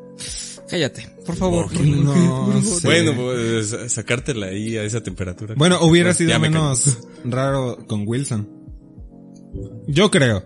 [0.69, 1.69] Cállate, por favor.
[1.81, 2.87] No sé.
[2.87, 5.53] Bueno, pues sacártela ahí a esa temperatura.
[5.57, 8.47] Bueno, hubiera Pues, sido me menos raro con Wilson.
[9.87, 10.45] Yo creo.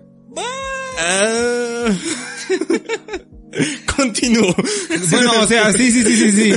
[1.00, 1.96] Ah.
[3.96, 4.56] Continúo.
[5.12, 6.54] Bueno, o sea, sí, sí, sí, sí, sí.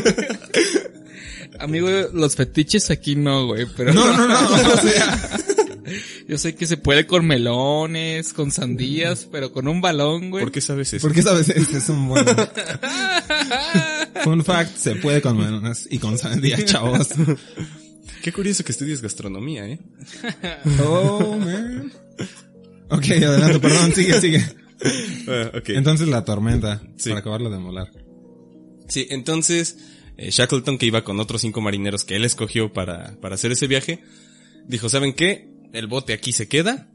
[1.58, 3.92] Amigo, los fetiches aquí no, güey, pero...
[3.92, 5.38] No, no, no, o sea.
[6.28, 10.44] Yo sé que se puede con melones, con sandías, pero con un balón, güey.
[10.44, 11.06] ¿Por qué sabes eso?
[11.06, 12.24] Porque sabes, este es un buen...
[14.24, 17.08] Fun fact, se puede con melones y con sandía, chavos.
[18.22, 19.80] Qué curioso que estudies gastronomía, ¿eh?
[20.84, 21.92] Oh, man.
[22.90, 24.44] Ok, adelante, perdón, sigue, sigue.
[25.28, 25.70] Ah, ok.
[25.70, 27.08] Entonces la tormenta, Sí.
[27.10, 27.90] para acabarlo de molar.
[28.88, 29.76] Sí, entonces
[30.20, 33.66] eh, Shackleton, que iba con otros cinco marineros que él escogió para, para hacer ese
[33.66, 34.02] viaje,
[34.66, 35.48] dijo, ¿saben qué?
[35.72, 36.88] El bote aquí se queda.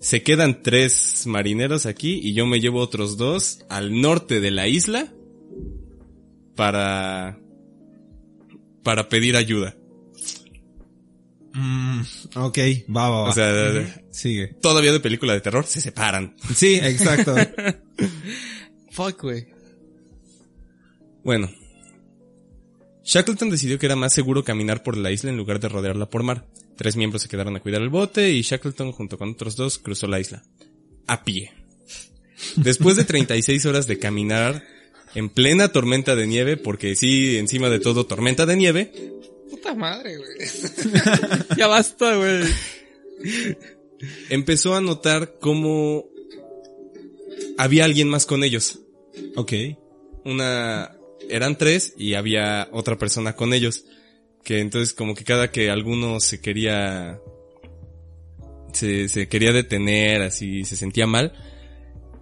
[0.00, 4.66] Se quedan tres marineros aquí y yo me llevo otros dos al norte de la
[4.66, 5.12] isla
[6.56, 7.38] para,
[8.82, 9.76] para pedir ayuda.
[11.54, 12.00] Mm,
[12.34, 12.58] ok,
[12.94, 13.30] va, va, va.
[13.30, 14.48] O sea, sigue.
[14.60, 16.34] todavía de película de terror, se separan.
[16.54, 17.34] Sí, exacto.
[18.90, 19.46] Fuck, güey.
[21.22, 21.48] Bueno.
[23.06, 26.24] Shackleton decidió que era más seguro caminar por la isla en lugar de rodearla por
[26.24, 26.44] mar.
[26.76, 30.08] Tres miembros se quedaron a cuidar el bote y Shackleton junto con otros dos cruzó
[30.08, 30.42] la isla.
[31.06, 31.52] A pie.
[32.56, 34.64] Después de 36 horas de caminar
[35.14, 38.92] en plena tormenta de nieve, porque sí, encima de todo tormenta de nieve,
[39.50, 40.28] Puta madre, güey.
[41.56, 42.42] ya basta, güey.
[44.28, 46.06] empezó a notar cómo
[47.56, 48.80] había alguien más con ellos.
[49.36, 49.52] ok.
[50.24, 50.95] una,
[51.30, 53.84] eran tres y había otra persona con ellos.
[54.44, 57.20] Que entonces como que cada que alguno se quería,
[58.72, 61.32] se, se quería detener, así se sentía mal,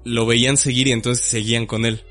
[0.04, 2.02] lo veían seguir y entonces seguían con él.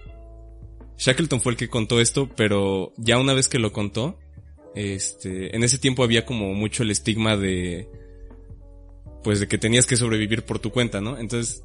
[0.98, 4.20] Shackleton fue el que contó esto, pero ya una vez que lo contó,
[4.76, 7.88] este, en ese tiempo había como mucho el estigma de,
[9.24, 11.18] pues de que tenías que sobrevivir por tu cuenta, ¿no?
[11.18, 11.64] Entonces,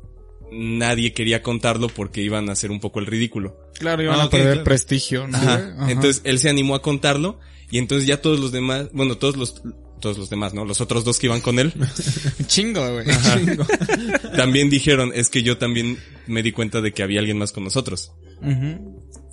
[0.52, 3.56] nadie quería contarlo porque iban a hacer un poco el ridículo.
[3.78, 4.64] Claro, iban Ah, a perder claro.
[4.64, 5.36] prestigio, ¿no?
[5.38, 5.90] Ajá.
[5.90, 7.38] Entonces él se animó a contarlo
[7.70, 9.62] y entonces ya todos los demás, bueno, todos los,
[10.00, 10.64] todos los demás, ¿no?
[10.64, 11.72] Los otros dos que iban con él
[12.46, 13.06] Chingo, güey.
[14.36, 17.64] también dijeron, es que yo también me di cuenta de que había alguien más con
[17.64, 18.12] nosotros.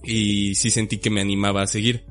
[0.04, 2.04] Y sí sentí que me animaba a seguir.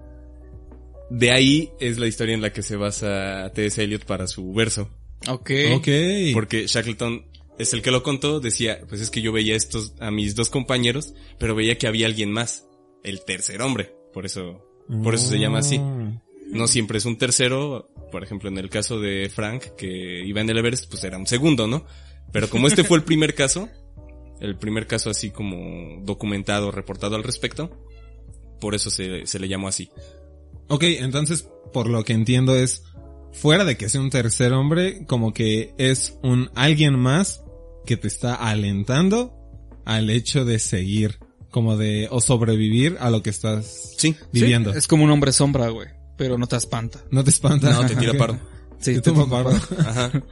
[1.11, 3.83] De ahí es la historia en la que se basa T.S.
[3.83, 4.91] Eliot para su verso.
[5.29, 5.51] Ok.
[5.75, 5.89] Ok.
[6.33, 7.25] Porque Shackleton
[7.59, 10.51] es el que lo contó, decía, pues es que yo veía estos, a mis dos
[10.51, 12.67] compañeros, pero veía que había alguien más,
[13.03, 14.67] el tercer hombre, por eso,
[15.03, 15.79] por eso se llama así.
[15.79, 16.21] Mm.
[16.51, 20.51] No siempre es un tercero, por ejemplo en el caso de Frank, que iba en
[20.51, 21.87] el Everest, pues era un segundo, ¿no?
[22.33, 23.69] Pero como este fue el primer caso,
[24.41, 27.71] el primer caso así como documentado, reportado al respecto,
[28.61, 29.91] por eso se, se le llamó así.
[30.69, 32.83] Ok, entonces, por lo que entiendo es,
[33.33, 37.44] fuera de que sea un tercer hombre, como que es un alguien más
[37.85, 39.33] que te está alentando
[39.85, 41.19] al hecho de seguir,
[41.51, 44.17] como de, o sobrevivir a lo que estás Sí.
[44.33, 44.73] viviendo.
[44.73, 45.89] Es como un hombre sombra, güey.
[46.17, 47.01] Pero no te espanta.
[47.11, 47.71] No te espanta.
[47.73, 48.19] No, te tira Ok.
[48.19, 48.39] paro.
[48.81, 49.51] Sí, Te toma paro.
[49.79, 50.11] Ajá.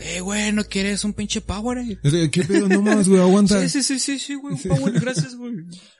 [0.00, 1.78] Eh, güey, ¿no quieres un pinche power?
[2.04, 2.68] Es de, ¿Qué pedo?
[2.68, 3.60] No más, güey, aguanta.
[3.68, 5.54] Sí, sí, sí, sí, sí, güey, un power, gracias, güey.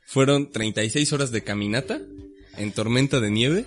[0.07, 1.99] Fueron 36 horas de caminata
[2.59, 3.65] en tormenta de nieve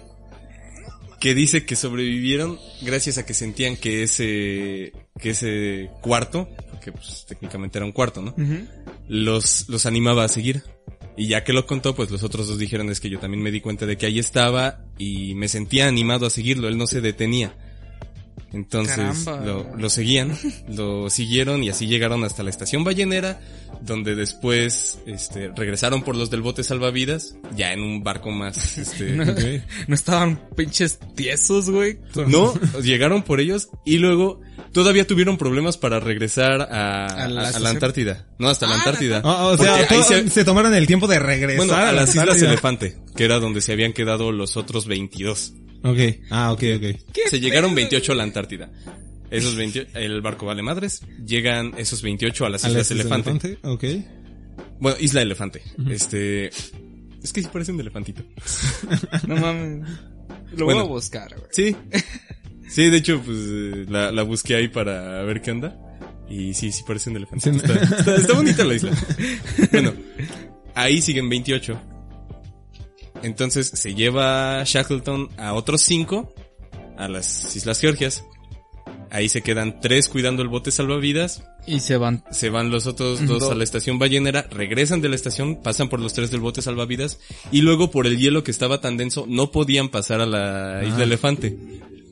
[1.20, 6.48] que dice que sobrevivieron gracias a que sentían que ese que ese cuarto,
[6.82, 8.36] que pues técnicamente era un cuarto, ¿no?
[9.08, 10.63] Los los animaba a seguir.
[11.15, 13.52] Y ya que lo contó, pues los otros dos dijeron es que yo también me
[13.52, 17.02] di cuenta de que ahí estaba y me sentía animado a seguirlo, él no se
[17.02, 17.56] detenía.
[18.54, 20.38] Entonces lo, lo seguían,
[20.68, 23.40] lo siguieron y así llegaron hasta la estación ballenera,
[23.82, 29.12] donde después este, regresaron por los del bote salvavidas, ya en un barco más, este,
[29.12, 32.00] No, no estaban pinches tiesos, güey.
[32.28, 34.42] no, llegaron por ellos y luego
[34.74, 37.68] todavía tuvieron problemas para regresar a, ¿A la a- a la estación?
[37.68, 38.28] Antártida.
[38.38, 39.22] No, hasta la Ah, Antártida.
[39.24, 40.44] Ah, o sea, todo- se- se...
[40.44, 42.42] tomaron el tiempo de regresar bueno, a las Islas.
[42.42, 45.54] Elefante, que era donde se habían quedado los otros 22.
[45.84, 45.98] Ok,
[46.30, 47.15] ah, ok, ok.
[47.30, 48.70] Se llegaron 28 a la Antártida.
[49.30, 53.06] Esos 28, el barco vale madres, llegan esos 28 a las ¿A Islas las Islas
[53.06, 53.48] Elefante.
[53.48, 53.67] Elefante?
[53.67, 54.76] Ok.
[54.80, 55.62] Bueno, Isla Elefante.
[55.89, 58.24] Este, es que sí parece un elefantito.
[59.28, 59.88] No mames.
[60.58, 60.82] Lo Bueno.
[60.82, 61.48] voy a buscar, güey.
[61.52, 61.76] Sí.
[62.70, 63.38] Sí, de hecho, pues,
[63.89, 65.78] la, la busqué ahí para ver qué onda.
[66.30, 67.50] Y sí, sí parece un elefante.
[67.50, 68.91] Está, está, está bonita la isla.
[69.74, 69.94] Bueno,
[70.74, 71.82] ahí siguen 28.
[73.24, 76.34] Entonces se lleva Shackleton a otros 5
[76.98, 78.24] a las Islas Georgias.
[79.10, 81.44] Ahí se quedan 3 cuidando el bote salvavidas.
[81.68, 82.24] Y se van.
[82.32, 85.90] Se van los otros dos Do- a la estación ballenera, regresan de la estación, pasan
[85.90, 87.20] por los tres del bote salvavidas
[87.52, 91.00] y luego por el hielo que estaba tan denso no podían pasar a la isla
[91.00, 91.04] Ah.
[91.04, 91.56] Elefante.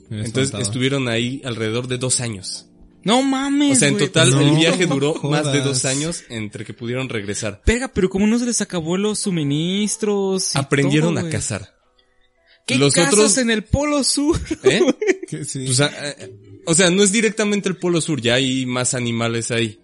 [0.10, 2.68] Me Entonces estuvieron ahí alrededor de dos años.
[3.04, 4.08] No mames, O sea, en güey.
[4.08, 5.46] total no el viaje duró jodas.
[5.46, 7.62] más de dos años entre que pudieron regresar.
[7.66, 10.56] Pega, pero como no se les acabó los suministros.
[10.56, 11.76] y Aprendieron todo, a cazar.
[12.68, 14.40] ¿Qué Los cazas otros- en el Polo Sur?
[14.64, 14.82] ¿Eh?
[15.30, 15.68] Que sí.
[15.70, 16.34] O sea, eh,
[16.66, 19.80] o sea, no es directamente el Polo Sur, ya hay más animales ahí.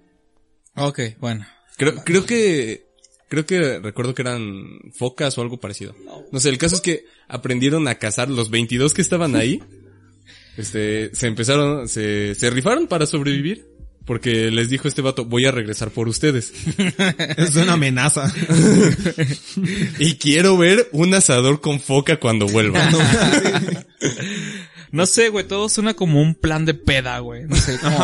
[0.75, 1.45] ok, bueno.
[1.78, 2.88] Creo, creo que,
[3.30, 5.95] creo que recuerdo que eran focas o algo parecido.
[6.32, 9.62] No sé, el caso es que aprendieron a cazar los 22 que estaban ahí.
[10.58, 13.76] Este, se empezaron, se, se rifaron para sobrevivir.
[14.06, 16.54] Porque les dijo este vato, voy a regresar por ustedes.
[17.38, 18.32] Es una amenaza.
[19.98, 22.88] Y quiero ver un asador con foca cuando vuelva.
[24.91, 27.44] No sé, güey, todo suena como un plan de peda, güey.
[27.46, 27.98] No sé, como...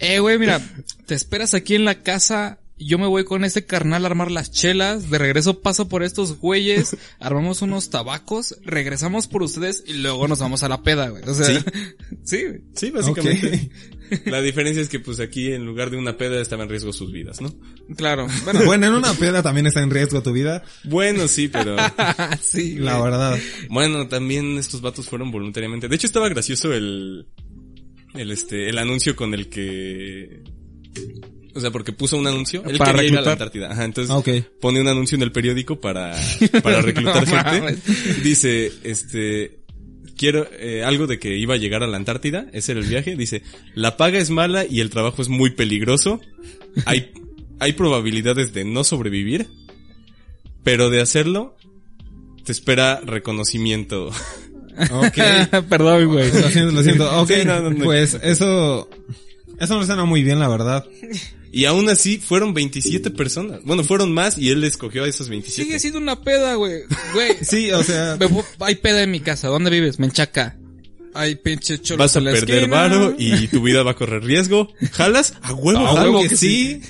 [0.00, 0.60] eh, güey, mira,
[1.06, 4.50] te esperas aquí en la casa, yo me voy con este carnal a armar las
[4.50, 10.26] chelas, de regreso paso por estos güeyes, armamos unos tabacos, regresamos por ustedes y luego
[10.28, 11.22] nos vamos a la peda, güey.
[11.28, 11.58] O sea, Sí.
[12.24, 12.60] sí, güey.
[12.74, 13.70] Sí, básicamente.
[14.26, 17.12] La diferencia es que pues aquí en lugar de una peda estaba en riesgo sus
[17.12, 17.54] vidas, ¿no?
[17.96, 18.26] Claro.
[18.44, 20.64] Bueno, Bueno, en una peda también está en riesgo tu vida.
[20.84, 21.76] Bueno, sí, pero
[22.40, 23.10] sí, La güey.
[23.10, 23.38] verdad.
[23.68, 25.86] bueno, también estos vatos fueron voluntariamente.
[25.88, 27.26] De hecho estaba gracioso el
[28.14, 30.42] el este el anuncio con el que
[31.60, 33.32] o sea, porque puso un anuncio, él Para quería ir a la.
[33.32, 33.70] Antártida.
[33.72, 34.16] Ajá, entonces Ah,
[34.60, 36.14] pone un anuncio en el periódico para
[36.62, 37.60] para reclutar No gente.
[37.60, 38.22] mames.
[38.24, 39.58] Dice, este
[40.16, 43.16] quiero eh, algo de que iba a llegar a la Antártida, ese era el viaje,
[43.16, 43.42] dice,
[43.74, 46.20] la paga es mala y el trabajo es muy peligroso.
[46.86, 47.12] Hay
[47.60, 49.46] hay probabilidades de no sobrevivir,
[50.64, 51.56] pero de hacerlo
[52.44, 54.10] te espera reconocimiento.
[54.92, 55.18] Ok.
[55.68, 56.32] Perdón, güey.
[56.32, 57.20] Lo siento, lo siento.
[57.20, 57.84] Ok, Sí, no, no, no.
[57.84, 58.88] pues eso...
[59.58, 60.86] Eso no suena muy bien, la verdad.
[61.52, 63.60] Y aún así fueron 27 personas.
[63.64, 65.64] Bueno, fueron más y él escogió a esas 27.
[65.64, 66.82] Sigue siendo una peda, güey.
[67.14, 67.36] Güey.
[67.42, 68.16] Sí, o sea...
[68.20, 68.28] Me
[68.60, 69.48] Hay peda en mi casa.
[69.48, 69.98] ¿Dónde vives?
[69.98, 70.56] Menchaca.
[71.12, 72.76] Hay pinche cholos Vas a la perder esquina.
[72.76, 74.72] varo y tu vida va a correr riesgo.
[74.92, 75.34] ¿Jalas?
[75.42, 76.12] A huevo, A jalo.
[76.12, 76.80] huevo que sí.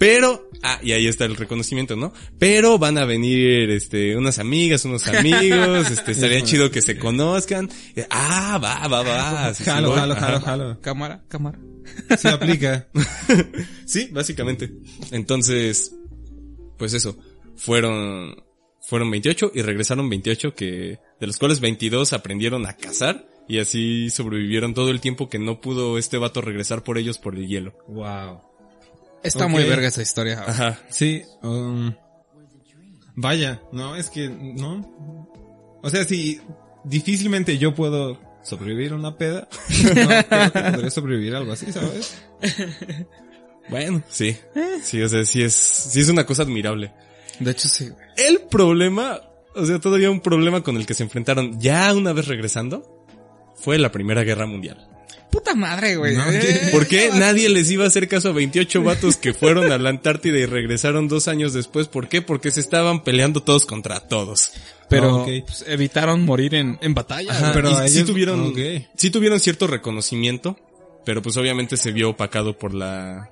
[0.00, 2.12] Pero, ah, y ahí está el reconocimiento, ¿no?
[2.40, 7.70] Pero van a venir, este, unas amigas, unos amigos, este, estaría chido que se conozcan.
[8.10, 9.54] Ah, va, va, va.
[9.54, 10.80] Jalo, jalo, jalo, jalo.
[10.80, 11.56] Cámara, cámara.
[12.18, 12.88] Sí aplica.
[13.86, 14.72] Sí, básicamente.
[15.10, 15.94] Entonces,
[16.78, 17.18] pues eso,
[17.56, 18.42] fueron,
[18.80, 24.08] fueron 28 y regresaron 28 que, de los cuales 22 aprendieron a cazar y así
[24.10, 27.76] sobrevivieron todo el tiempo que no pudo este vato regresar por ellos por el hielo.
[27.88, 28.40] Wow.
[29.22, 30.42] Está muy verga esa historia.
[30.46, 30.80] Ajá.
[30.88, 31.92] Sí, um,
[33.14, 35.28] vaya, no, es que, no.
[35.82, 36.40] O sea, si
[36.84, 41.72] difícilmente yo puedo sobrevivir a una peda, no, creo que podría sobrevivir a algo así,
[41.72, 42.22] ¿sabes?
[43.68, 44.36] Bueno, sí.
[44.82, 46.92] Sí, o sea, sí es, sí es una cosa admirable.
[47.38, 47.90] De hecho, sí.
[48.16, 49.20] El problema,
[49.54, 53.06] o sea, todavía un problema con el que se enfrentaron ya una vez regresando,
[53.54, 54.88] fue la Primera Guerra Mundial.
[55.32, 56.14] Puta madre, güey.
[56.14, 56.68] No, Eh, ¿qué?
[56.70, 59.88] ¿Por qué nadie les iba a hacer caso a 28 vatos que fueron a la
[59.88, 61.88] Antártida y regresaron dos años después?
[61.88, 62.20] ¿Por qué?
[62.22, 64.52] Porque se estaban peleando todos contra todos.
[64.90, 67.32] Pero pues, evitaron morir en, en batalla.
[67.32, 68.58] Ajá, pero sí tuvieron, ok.
[68.94, 70.58] sí tuvieron cierto reconocimiento,
[71.06, 73.30] pero pues obviamente se vio opacado por la,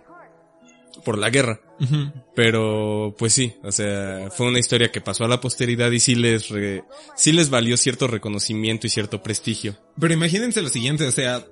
[1.04, 1.60] por la guerra.
[2.34, 6.14] Pero, pues sí, o sea, fue una historia que pasó a la posteridad y sí
[6.14, 6.82] les, re-
[7.16, 9.76] sí les valió cierto reconocimiento y cierto prestigio.
[10.00, 11.44] Pero imagínense lo siguiente, o sea,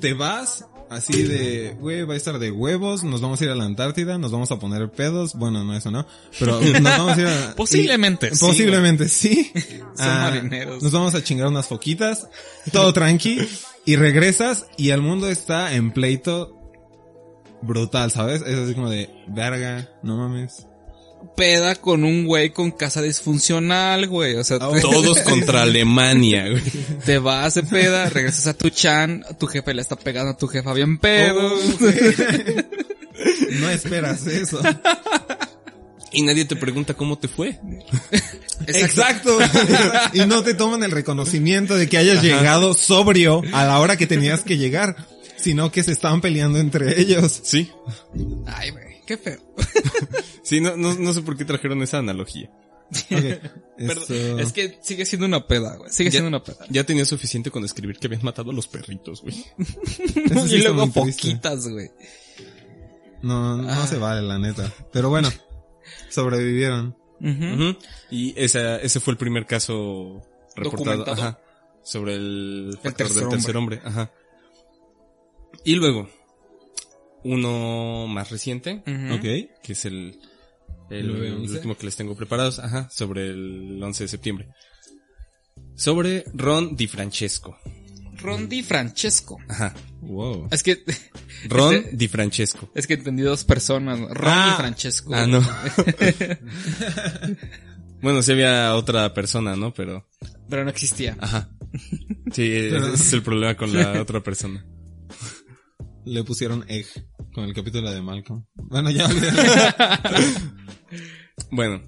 [0.00, 3.54] te vas así de, güey, va a estar de huevos, nos vamos a ir a
[3.54, 6.04] la Antártida, nos vamos a poner pedos, bueno, no eso no,
[6.38, 7.54] pero nos vamos a ir a...
[7.56, 9.52] Posiblemente, y- sí, Posiblemente sí.
[9.78, 10.82] Son Ah, marineros.
[10.82, 12.26] Nos vamos a chingar unas foquitas,
[12.72, 13.38] todo tranqui,
[13.86, 16.56] y regresas y el mundo está en pleito
[17.62, 18.42] brutal, ¿sabes?
[18.42, 20.66] Es así como de, verga, no mames.
[21.36, 24.36] Peda con un güey con casa disfuncional, güey.
[24.36, 26.62] O sea, te, Todos contra Alemania, güey.
[27.04, 30.48] te vas de peda, regresas a tu chan, tu jefe le está pegando a tu
[30.48, 31.52] jefa bien pedo.
[33.60, 34.60] no esperas eso.
[36.12, 37.58] Y nadie te pregunta cómo te fue.
[38.66, 39.38] Exacto.
[40.12, 44.06] y no te toman el reconocimiento de que hayas llegado sobrio a la hora que
[44.06, 44.96] tenías que llegar,
[45.36, 47.40] sino que se estaban peleando entre ellos.
[47.44, 47.70] Sí.
[48.46, 49.40] Ay, güey, qué feo.
[50.42, 52.50] Sí, no, no, no sé por qué trajeron esa analogía.
[53.78, 55.90] Esto- Es que sigue siendo una peda, güey.
[55.92, 56.64] Sigue Ya- siendo una peda.
[56.70, 59.34] Ya tenía suficiente con escribir que habían matado a los perritos, güey.
[60.48, 61.90] sí y luego poquitas, güey.
[63.22, 63.86] No, no Ah.
[63.86, 64.72] se vale, la neta.
[64.92, 65.30] Pero bueno,
[66.08, 66.96] sobrevivieron.
[68.10, 70.22] Y esa, ese fue el primer caso
[70.56, 71.38] reportado ajá,
[71.84, 73.80] sobre el factor tercer del tercer hombre.
[73.84, 74.10] Ajá.
[75.64, 76.08] Y luego,
[77.24, 79.14] uno más reciente, Ujú.
[79.14, 79.22] Ok.
[79.62, 80.18] que es el,
[80.90, 81.24] el, 9-11.
[81.26, 84.48] el último que les tengo preparados, ajá, sobre el 11 de septiembre.
[85.74, 87.58] Sobre Ron Di Francesco.
[88.16, 89.38] Rondi Francesco.
[89.48, 89.74] Ajá.
[90.02, 90.48] Wow.
[90.50, 90.82] Es que,
[91.48, 92.70] Ron Este- Di Francesco.
[92.74, 93.98] es que entendí dos personas.
[93.98, 94.52] Ron Ah.
[94.52, 95.14] y Francesco.
[95.14, 95.40] Ah, no.
[98.02, 99.72] bueno, sí había otra persona, ¿no?
[99.72, 100.06] Pero,
[100.48, 101.16] Pero no existía.
[101.20, 101.50] ajá.
[102.32, 104.64] Sí, ese es el problema con la otra persona.
[106.10, 106.86] Le pusieron egg
[107.32, 108.44] con el capítulo de Malcolm.
[108.54, 109.08] Bueno, ya.
[111.52, 111.80] Bueno.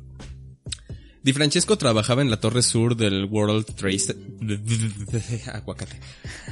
[1.22, 4.16] Di Francesco trabajaba en la torre sur del World Trade Ce-
[5.52, 5.98] Aguacate.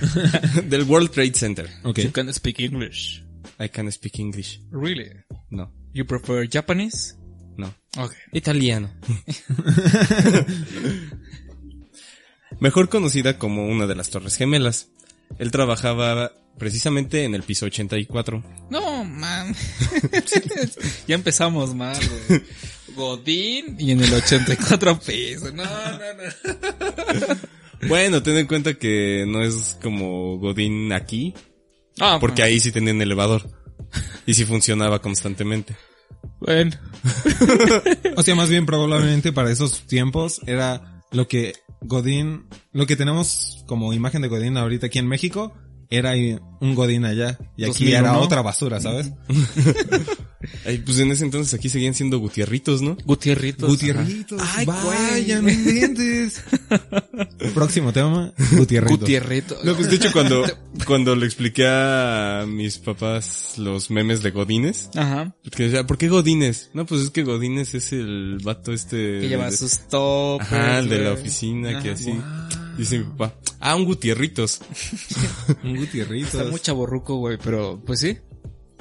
[0.68, 1.68] del World Trade Center.
[1.84, 1.98] ok.
[1.98, 3.22] You can speak English.
[3.60, 4.60] I can speak English.
[4.70, 5.08] Really?
[5.50, 7.14] No, You prefer Japanese?
[7.56, 7.72] no.
[7.96, 8.18] Okay.
[8.32, 8.90] Italiano.
[12.60, 14.88] Mejor conocida como una de las Torres Gemelas.
[15.38, 18.42] Él trabajaba precisamente en el piso 84.
[18.70, 19.54] No, man.
[21.06, 22.42] ya empezamos mal, güey.
[22.94, 25.54] Godín y en el 84 pesos.
[25.54, 27.36] No, no, no.
[27.88, 31.32] Bueno, ten en cuenta que no es como Godín aquí,
[31.98, 33.48] Ah, porque ahí sí tenían elevador.
[34.26, 35.76] Y sí funcionaba constantemente.
[36.38, 36.72] Bueno.
[38.16, 43.64] O sea, más bien probablemente para esos tiempos era lo que Godín, lo que tenemos
[43.66, 45.54] como imagen de Godín ahorita aquí en México,
[45.90, 46.12] era
[46.60, 47.38] un Godín allá.
[47.56, 47.98] Y aquí 2001.
[47.98, 49.10] era otra basura, ¿sabes?
[50.64, 52.96] Ay, pues en ese entonces aquí seguían siendo Gutierritos, ¿no?
[53.04, 53.68] Gutierritos.
[53.68, 54.40] Gutierritos.
[54.56, 55.56] Ay, vaya, güey.
[55.56, 56.42] no inventes.
[57.54, 59.00] Próximo tema, Gutierritos.
[59.00, 59.58] Gutierrito.
[59.64, 60.44] No, pues de hecho cuando,
[60.86, 65.34] cuando le expliqué a mis papás los memes de Godines, Ajá.
[65.54, 66.70] que decía, ¿por qué Godines?
[66.72, 69.20] No, pues es que Godines es el vato este...
[69.20, 70.52] Que lleva de- sus toppers.
[70.52, 72.12] Ajá, el de la oficina, que así.
[72.80, 74.60] Dice mi papá, ah, un Gutierritos.
[75.62, 76.34] Un Gutierritos.
[76.34, 78.16] Está muy chaborruco, güey, pero pues sí.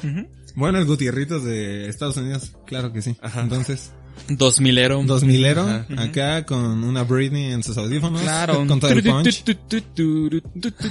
[0.03, 0.25] Ujú.
[0.55, 3.17] Bueno, el Gutierritos de Estados Unidos, claro que sí.
[3.21, 3.41] Ajá.
[3.41, 3.91] Entonces,
[4.29, 5.01] Dos milero.
[5.05, 5.85] dos milero, Ajá.
[5.97, 8.21] acá con una Britney en sus audífonos.
[8.21, 8.65] Claro.
[8.65, 9.43] Con todo el punch.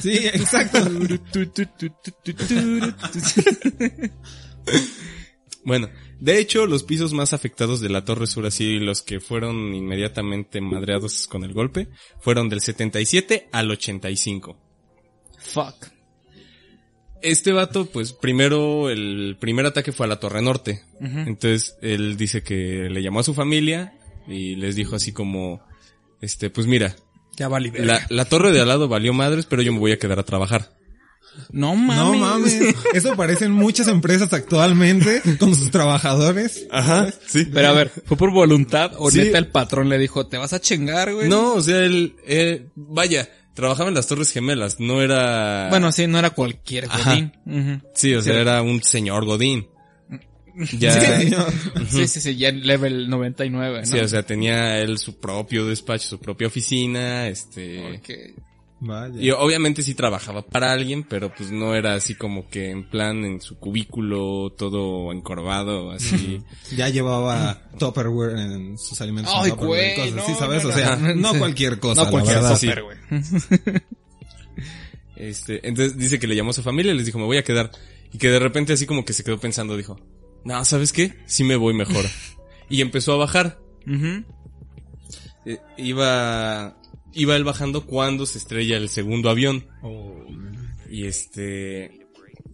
[0.01, 0.79] Sí, exacto.
[5.65, 5.89] Bueno,
[6.21, 10.61] de hecho, los pisos más afectados de la Torre Sur, así los que fueron inmediatamente
[10.61, 11.89] madreados con el golpe,
[12.21, 14.57] fueron del 77 al 85.
[15.39, 15.89] Fuck.
[17.23, 20.83] Este vato, pues primero, el primer ataque fue a la Torre Norte.
[21.01, 23.95] Entonces, él dice que le llamó a su familia
[24.27, 25.61] y les dijo así como,
[26.21, 26.95] este, pues mira,
[27.37, 30.19] Ya la, la torre de al lado valió madres, pero yo me voy a quedar
[30.19, 30.78] a trabajar.
[31.53, 31.97] No mames.
[31.99, 32.75] No mames.
[32.95, 36.67] Eso parecen muchas empresas actualmente con sus trabajadores.
[36.71, 37.47] Ajá, sí.
[37.53, 39.19] Pero a ver, ¿fue por voluntad o Sí.
[39.19, 41.29] neta el patrón le dijo, te vas a chingar, güey?
[41.29, 45.69] No, o sea, él, eh, vaya, trabajaba en las Torres Gemelas, no era...
[45.71, 47.11] Bueno, sí, no era cualquier Ajá.
[47.11, 47.33] godín.
[47.95, 48.41] Sí, o sea, sí.
[48.41, 49.67] era un señor Godín.
[50.77, 51.37] Ya, Sí, sí.
[51.89, 54.03] Sí, sí, sí, ya en level 99, ¿no?
[54.05, 57.97] o sea, tenía él su propio despacho, su propia oficina, este...
[57.97, 58.11] Ok.
[58.81, 59.21] Vaya.
[59.21, 63.25] Y obviamente sí trabajaba para alguien, pero pues no era así como que en plan
[63.25, 66.43] en su cubículo, todo encorvado, así.
[66.77, 69.35] Ya llevaba Tupperware en sus alimentos.
[69.35, 70.63] en Ay, güey, cosas no, así, ¿sabes?
[70.63, 71.39] no, o sea, no.
[71.39, 72.99] cualquier cosa, No cualquier topper, güey.
[75.19, 77.43] Este, entonces dice que le llamó a su familia y les dijo, me voy a
[77.43, 77.73] quedar.
[78.13, 79.99] Y que de repente así como que se quedó pensando, dijo,
[80.45, 81.17] no, ¿sabes qué?
[81.27, 82.05] Sí me voy mejor.
[82.71, 83.59] y empezó a bajar.
[85.45, 86.78] Eh, iba,
[87.15, 89.67] iba él bajando cuando se estrella el segundo avión.
[89.83, 90.25] Oh,
[90.91, 92.07] Y este,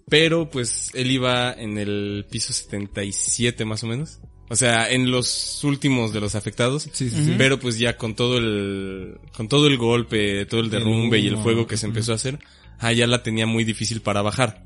[0.08, 4.20] pero pues él iba en el piso 77 más o menos.
[4.50, 6.82] O sea, en los últimos de los afectados.
[6.92, 7.34] Sí, sí, sí.
[7.38, 11.38] Pero pues ya con todo el, con todo el golpe, todo el derrumbe y el
[11.38, 12.38] fuego que se empezó a hacer,
[12.78, 14.64] ah, ya la tenía muy difícil para bajar.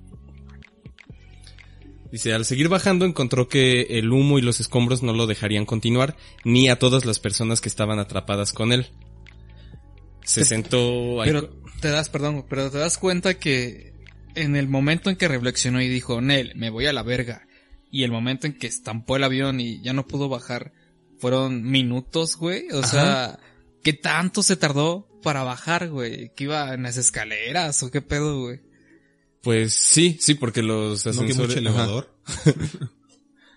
[2.11, 6.17] Dice, al seguir bajando encontró que el humo y los escombros no lo dejarían continuar,
[6.43, 8.89] ni a todas las personas que estaban atrapadas con él.
[10.29, 11.49] Se sentó ahí Pero
[11.81, 13.95] te das, perdón, pero te das cuenta que
[14.35, 17.47] en el momento en que reflexionó y dijo, Nel, me voy a la verga,
[17.91, 20.73] y el momento en que estampó el avión y ya no pudo bajar,
[21.19, 22.69] fueron minutos, güey.
[22.73, 23.39] O sea,
[23.83, 26.31] ¿qué tanto se tardó para bajar, güey?
[26.35, 28.61] ¿Que iba en las escaleras o qué pedo, güey?
[29.43, 31.49] Pues sí, sí, porque los No que ascensores...
[31.49, 32.15] mucho elevador.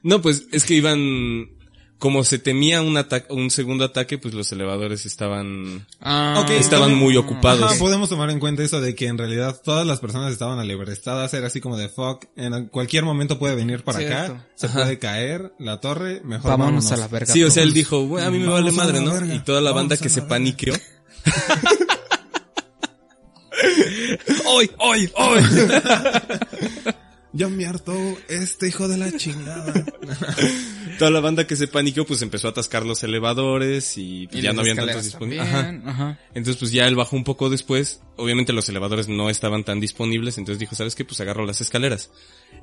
[0.03, 1.61] No, pues es que iban...
[2.02, 5.86] Como se temía un ataque, un segundo ataque, pues los elevadores estaban...
[6.02, 7.62] Ah, Ok, Estaban muy ocupados.
[7.62, 11.32] Ajá, podemos tomar en cuenta eso de que en realidad todas las personas estaban alebrestadas,
[11.36, 14.34] era así como de fuck, en cualquier momento puede venir para Cierto.
[14.34, 14.80] acá, se Ajá.
[14.82, 16.91] puede caer la torre, mejor Vámonos, vámonos.
[16.91, 17.32] a la verga.
[17.32, 19.12] Sí, o sea, él dijo, güey, a mí me Vamos vale madre, ¿no?
[19.14, 19.36] verga.
[19.36, 20.30] Y toda la banda que la se verga.
[20.30, 20.74] paniqueó.
[24.47, 25.43] ¡Hoy, hoy, hoy!
[27.34, 27.93] Yo me harto
[28.27, 29.73] este hijo de la chingada.
[30.99, 34.51] Toda la banda que se paniqueó, pues empezó a atascar los elevadores y, Y ya
[34.51, 35.47] no habían tantos disponibles.
[35.47, 35.82] Ajá.
[35.86, 36.19] Ajá.
[36.34, 38.01] Entonces, pues ya él bajó un poco después.
[38.17, 41.05] Obviamente los elevadores no estaban tan disponibles, entonces dijo, ¿sabes qué?
[41.05, 42.11] Pues agarro las escaleras.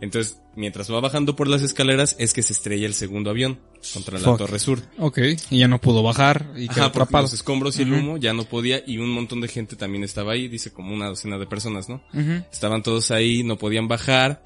[0.00, 3.58] Entonces, mientras va bajando por las escaleras, es que se estrella el segundo avión
[3.94, 4.38] contra la Fuck.
[4.38, 4.82] Torre Sur.
[4.98, 5.18] Ok,
[5.50, 7.22] y ya no pudo bajar y quedó Ajá, atrapado.
[7.22, 10.32] los escombros y el humo ya no podía y un montón de gente también estaba
[10.32, 12.02] ahí, dice como una docena de personas, ¿no?
[12.12, 12.44] Ujú.
[12.52, 14.42] Estaban todos ahí, no podían bajar.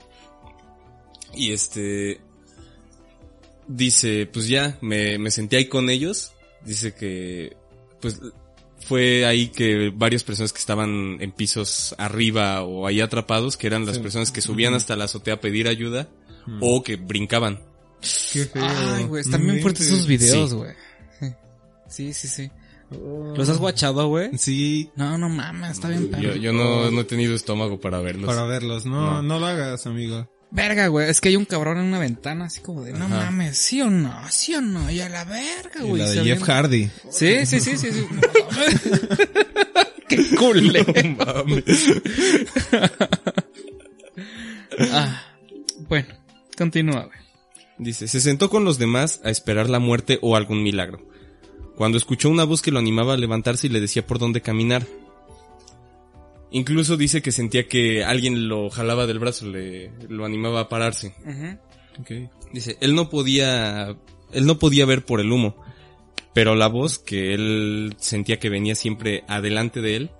[1.34, 2.20] Y este...
[3.68, 6.32] Dice, pues ya, me, me senté ahí con ellos.
[6.64, 7.56] Dice que,
[8.00, 8.20] pues,
[8.80, 13.86] fue ahí que varias personas que estaban en pisos arriba o ahí atrapados, que eran
[13.86, 14.02] las Sí.
[14.02, 16.08] personas que subían hasta la azotea a pedir ayuda,
[16.60, 17.60] o que brincaban.
[18.32, 18.64] Qué feo.
[18.66, 20.56] Ay, güey, están bien fuertes esos videos, Sí.
[20.56, 20.72] güey.
[21.88, 22.50] Sí, sí, sí.
[22.90, 24.36] ¿Los has guachado, güey?
[24.36, 28.26] Sí, No, no mames, está bien Yo, yo no, no he tenido estómago para verlos.
[28.26, 28.84] para verlos.
[28.86, 29.22] No, No.
[29.22, 30.28] no, lo hagas, amigo.
[30.54, 33.16] Verga, güey, es que hay un cabrón en una ventana así como de, no Ajá.
[33.30, 36.02] mames, sí o no, sí o no, y a la verga, güey.
[36.02, 36.90] la de Jeff ven- Hardy.
[37.10, 38.06] Sí, sí, sí, sí, sí.
[40.08, 40.84] Qué culero.
[44.92, 45.22] ah,
[45.88, 46.08] bueno,
[46.56, 47.18] continúa, güey.
[47.78, 51.00] Dice, se sentó con los demás a esperar la muerte o algún milagro.
[51.76, 54.86] Cuando escuchó una voz que lo animaba a levantarse y le decía por dónde caminar.
[56.52, 61.14] Incluso dice que sentía que alguien lo jalaba del brazo, le lo animaba a pararse.
[62.52, 63.96] Dice, él no podía,
[64.32, 65.56] él no podía ver por el humo,
[66.34, 70.10] pero la voz que él sentía que venía siempre adelante de él,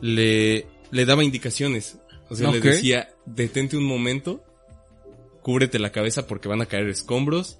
[0.00, 1.98] le, le daba indicaciones.
[2.30, 4.42] O sea, le decía, detente un momento,
[5.42, 7.58] cúbrete la cabeza porque van a caer escombros,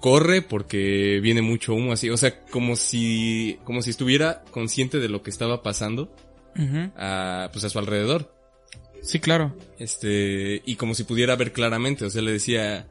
[0.00, 5.08] corre porque viene mucho humo así, o sea, como si, como si estuviera consciente de
[5.08, 6.12] lo que estaba pasando
[6.96, 8.34] A, pues a su alrededor.
[9.02, 9.56] Sí, claro.
[9.78, 12.88] Este, y como si pudiera ver claramente, o sea, le decía,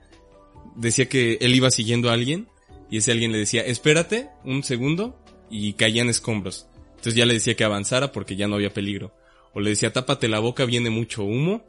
[0.76, 2.48] decía que él iba siguiendo a alguien
[2.90, 6.68] y ese alguien le decía, espérate un segundo y caían escombros.
[6.92, 9.14] Entonces ya le decía que avanzara porque ya no había peligro.
[9.54, 11.64] O le decía, tápate la boca, viene mucho humo.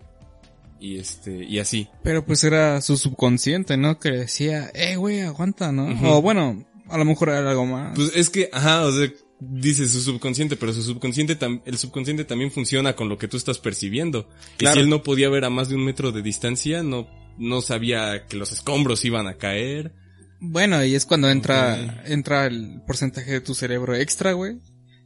[0.80, 1.88] Y este, y así.
[2.05, 3.99] Pero pues era su subconsciente, ¿no?
[3.99, 5.88] Que decía, eh, güey, aguanta, ¿no?
[6.09, 7.96] O bueno, a lo mejor era algo más.
[7.96, 9.11] Pues es que, ajá, o sea,
[9.41, 13.59] dice su subconsciente, pero su subconsciente, el subconsciente también funciona con lo que tú estás
[13.59, 14.28] percibiendo.
[14.57, 14.76] Claro.
[14.76, 17.09] Y si él no podía ver a más de un metro de distancia, no,
[17.39, 19.93] no sabía que los escombros iban a caer.
[20.41, 24.59] Bueno, ahí es cuando entra, entra el porcentaje de tu cerebro extra, güey.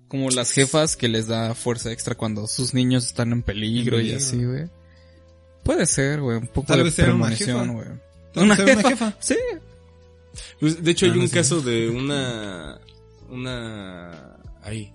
[0.08, 4.06] Como las jefas que les da fuerza extra cuando sus niños están en peligro, En
[4.06, 4.64] y así, güey.
[5.64, 7.72] Puede ser, güey, un poco Tal de una premonición, jefa.
[7.72, 7.86] güey.
[8.34, 9.16] Era una jefa.
[9.20, 9.36] Sí.
[10.60, 11.34] Pues, de hecho, hay Ah, no un sé.
[11.34, 12.78] caso de una.
[13.32, 14.36] Una.
[14.62, 14.92] Ahí.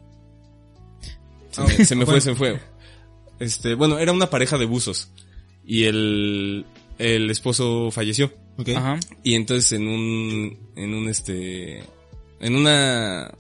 [1.51, 2.59] Se me, se me fue, se me fue.
[3.39, 5.09] Este, bueno, era una pareja de buzos.
[5.65, 6.65] Y el.
[6.97, 8.33] El esposo falleció.
[8.57, 8.69] Ok.
[8.69, 8.99] Ajá.
[9.23, 10.57] Y entonces en un.
[10.75, 11.83] En un este.
[12.39, 13.31] En una.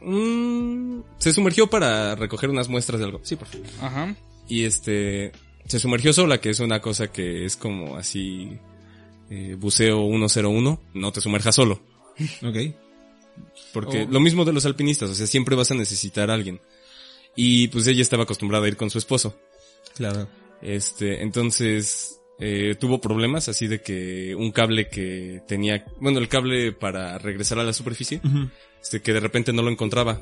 [0.00, 3.20] un- se sumergió para recoger unas muestras de algo.
[3.22, 3.66] Sí, por favor.
[3.80, 4.14] Ajá.
[4.48, 5.32] Y este.
[5.66, 8.58] Se sumergió sola, que es una cosa que es como así.
[9.30, 10.80] eh, buceo 101.
[10.94, 11.80] No te sumerjas solo.
[12.42, 12.74] Ok.
[13.72, 14.10] Porque Oh.
[14.10, 16.60] lo mismo de los alpinistas, o sea, siempre vas a necesitar a alguien.
[17.34, 19.36] Y pues ella estaba acostumbrada a ir con su esposo.
[19.94, 20.28] Claro.
[20.60, 26.72] Este, entonces, eh, tuvo problemas así de que un cable que tenía, bueno, el cable
[26.72, 28.20] para regresar a la superficie,
[28.82, 30.20] este, que de repente no lo encontraba.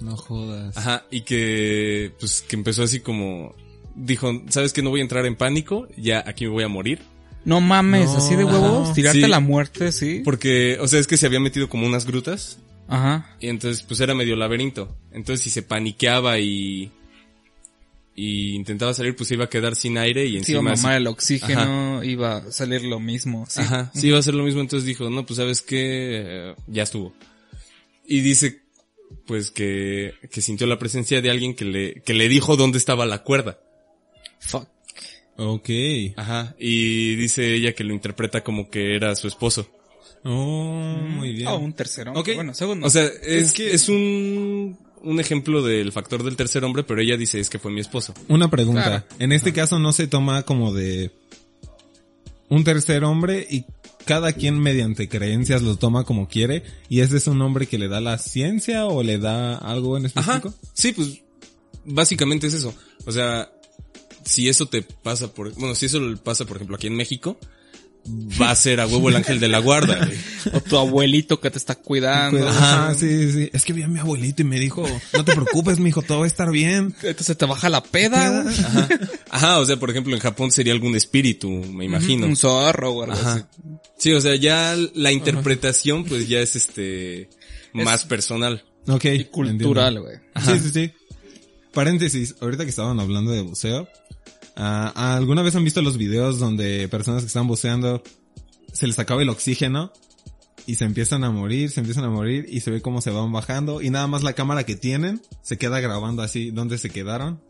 [0.00, 0.76] No jodas.
[0.76, 3.54] Ajá, y que, pues, que empezó así como,
[3.94, 5.88] dijo, ¿sabes que no voy a entrar en pánico?
[5.96, 7.00] Ya aquí me voy a morir.
[7.44, 8.16] No mames, No.
[8.16, 8.94] así de huevos, Ajá.
[8.94, 9.24] tirarte Sí.
[9.24, 10.22] a la muerte, sí.
[10.24, 13.34] Porque, o sea, es que se había metido como unas grutas Ajá.
[13.40, 14.94] Y entonces, pues era medio laberinto.
[15.10, 16.90] Entonces, si se paniqueaba y,
[18.14, 20.76] y intentaba salir, pues se iba a quedar sin aire y Sí, iba a encima...
[20.76, 23.60] mamar el oxígeno, iba a salir lo mismo, sí.
[23.62, 24.60] Ajá, sí iba a ser lo mismo.
[24.60, 27.14] Entonces dijo, no, pues sabes qué, ya estuvo.
[28.06, 28.60] Y dice,
[29.26, 33.06] pues que, que sintió la presencia de alguien que le, que le dijo dónde estaba
[33.06, 33.58] la cuerda.
[34.40, 34.68] Fuck.
[35.36, 35.68] Ok.
[36.16, 39.68] Ajá, y dice ella que lo interpreta como que era su esposo.
[40.24, 41.48] Oh, muy bien.
[41.48, 42.12] Oh, un tercero.
[42.14, 42.30] Ok.
[42.34, 42.86] Bueno, segundo.
[42.86, 47.00] O sea, es, Es que- es un, un ejemplo del factor del tercer hombre, pero
[47.02, 48.14] ella dice es que fue mi esposo.
[48.28, 48.82] Una pregunta.
[48.84, 49.04] Claro.
[49.18, 51.10] En este caso no se toma como de
[52.48, 53.64] un tercer hombre y
[54.06, 57.88] cada quien mediante creencias lo toma como quiere y ese es un nombre que le
[57.88, 60.36] da la ciencia o le da algo en Ajá.
[60.36, 60.54] específico.
[60.74, 61.20] Sí, pues
[61.84, 62.74] básicamente es eso.
[63.06, 63.50] O sea,
[64.24, 67.38] si eso te pasa por, bueno, si eso pasa por ejemplo aquí en México,
[68.40, 69.96] va a ser a huevo el ángel de la guarda.
[70.04, 70.18] güey.
[70.52, 72.46] o tu abuelito que te está cuidando.
[72.46, 73.50] Ajá, sí, sí, sí.
[73.52, 76.24] Es que vi a mi abuelito y me dijo, no te preocupes, mijo, todo va
[76.24, 76.94] a estar bien.
[77.02, 78.54] Entonces te baja la peda, güey.
[78.54, 78.88] Ajá.
[79.30, 82.26] Ajá, o sea, por ejemplo en Japón sería algún espíritu, me imagino.
[82.26, 83.22] Un zorro o algo así.
[83.22, 83.48] Ajá.
[83.98, 87.30] Sí, o sea, ya la interpretación pues ya es este
[87.72, 88.64] más personal.
[88.86, 89.04] Ok.
[89.06, 90.16] Y cultural, güey.
[90.44, 90.92] Sí, sí, sí.
[91.72, 94.13] Paréntesis, ahorita que estaban hablando de buceo, ah,
[94.56, 98.02] ¿alguna vez han visto los videos donde personas que están buceando
[98.72, 99.92] se les acaba el oxígeno
[100.66, 103.30] y se empiezan a morir, se empiezan a morir y se ve cómo se van
[103.32, 107.40] bajando y nada más la cámara que tienen se queda grabando así donde se quedaron?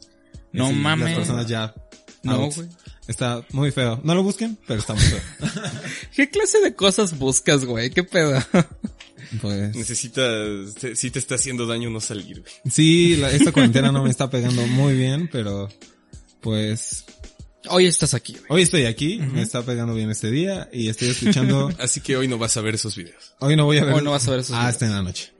[0.52, 1.08] No así, mames.
[1.10, 1.74] Las personas ya.
[2.22, 2.68] No, güey.
[3.06, 4.00] Está muy feo.
[4.02, 5.20] No lo busquen, pero está muy feo.
[6.16, 7.90] ¿Qué clase de cosas buscas, güey?
[7.90, 8.38] ¿Qué pedo?
[9.42, 9.76] pues.
[9.76, 12.52] Necesitas, te- si te está haciendo daño no salir, güey.
[12.70, 15.68] Sí, la- esta cuarentena no me está pegando muy bien, pero
[16.44, 17.06] pues
[17.70, 18.44] Hoy estás aquí, güey.
[18.50, 21.70] Hoy estoy aquí, me está pegando bien este día y estoy escuchando.
[21.78, 23.34] Así que hoy no vas a ver esos videos.
[23.40, 23.94] Hoy no voy a ver.
[23.94, 25.32] Hoy no vas a ver esos Hasta en la noche.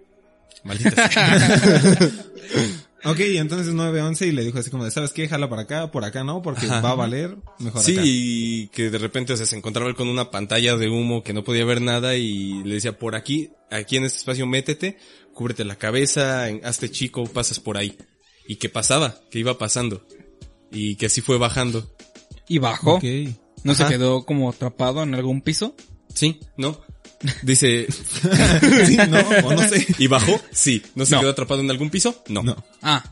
[0.64, 2.11] Maldita sea.
[3.05, 5.28] Ok, y entonces 911 y le dijo así como de, ¿sabes qué?
[5.28, 6.80] Jala para acá, por acá no, porque Ajá.
[6.80, 8.02] va a valer mejor Sí, acá.
[8.07, 11.34] y que de repente o sea, se encontraba él con una pantalla de humo que
[11.34, 14.96] no podía ver nada y le decía, por aquí, aquí en este espacio métete,
[15.34, 17.98] cúbrete la cabeza, hazte chico, pasas por ahí.
[18.48, 20.07] Y que pasaba, que iba pasando.
[20.75, 21.91] Y que así fue bajando.
[22.49, 22.97] Y bajó.
[22.97, 23.05] Ok.
[23.62, 23.87] ¿No Ajá.
[23.89, 25.75] se quedó como atrapado en algún piso?
[26.14, 26.79] Sí, ¿no?
[27.43, 27.87] Dice,
[28.87, 29.18] Sí, no,
[29.49, 29.87] o no sé.
[29.99, 30.39] ¿y bajó?
[30.51, 30.83] Sí.
[30.95, 31.20] ¿No se No.
[31.20, 32.22] quedó atrapado en algún piso?
[32.29, 32.43] No.
[32.43, 32.62] No.
[32.83, 33.03] Ah,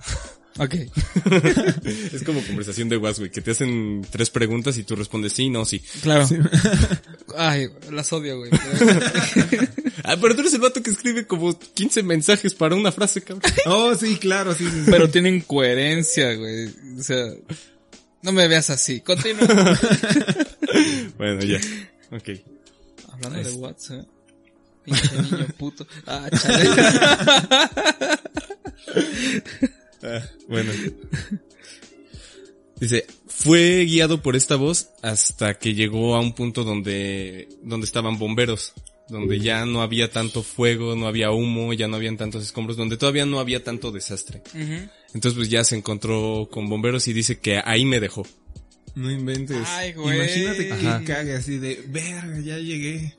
[0.58, 0.74] ok.
[2.12, 5.48] Es como conversación de WhatsApp, güey, que te hacen tres preguntas y tú respondes sí,
[5.48, 5.80] no, sí.
[6.02, 6.28] Claro.
[7.36, 8.50] Ay, las odio, güey.
[10.04, 13.48] Ah, pero tú eres el vato que escribe como 15 mensajes para una frase, cabrón.
[13.66, 14.84] Oh, sí, claro, sí, sí.
[14.84, 14.90] sí.
[14.90, 16.66] Pero tienen coherencia, güey.
[16.98, 17.24] O sea,
[18.22, 19.00] no me veas así.
[19.00, 19.46] Continúa.
[21.18, 21.60] Bueno, ya.
[22.10, 22.30] Ok.
[23.12, 24.06] Hablando de WhatsApp.
[24.84, 25.86] Pinche niño puto.
[26.06, 26.68] Ah, chale.
[30.02, 30.72] Ah, bueno.
[32.82, 38.18] Dice, fue guiado por esta voz hasta que llegó a un punto donde, donde estaban
[38.18, 38.72] bomberos,
[39.08, 42.96] donde ya no había tanto fuego, no había humo, ya no habían tantos escombros, donde
[42.96, 44.42] todavía no había tanto desastre.
[45.14, 48.26] Entonces pues ya se encontró con bomberos y dice que ahí me dejó.
[48.96, 49.58] No inventes.
[49.66, 50.16] Ay, güey.
[50.16, 51.02] Imagínate que Ajá.
[51.06, 53.16] cague así de, verga, ya llegué.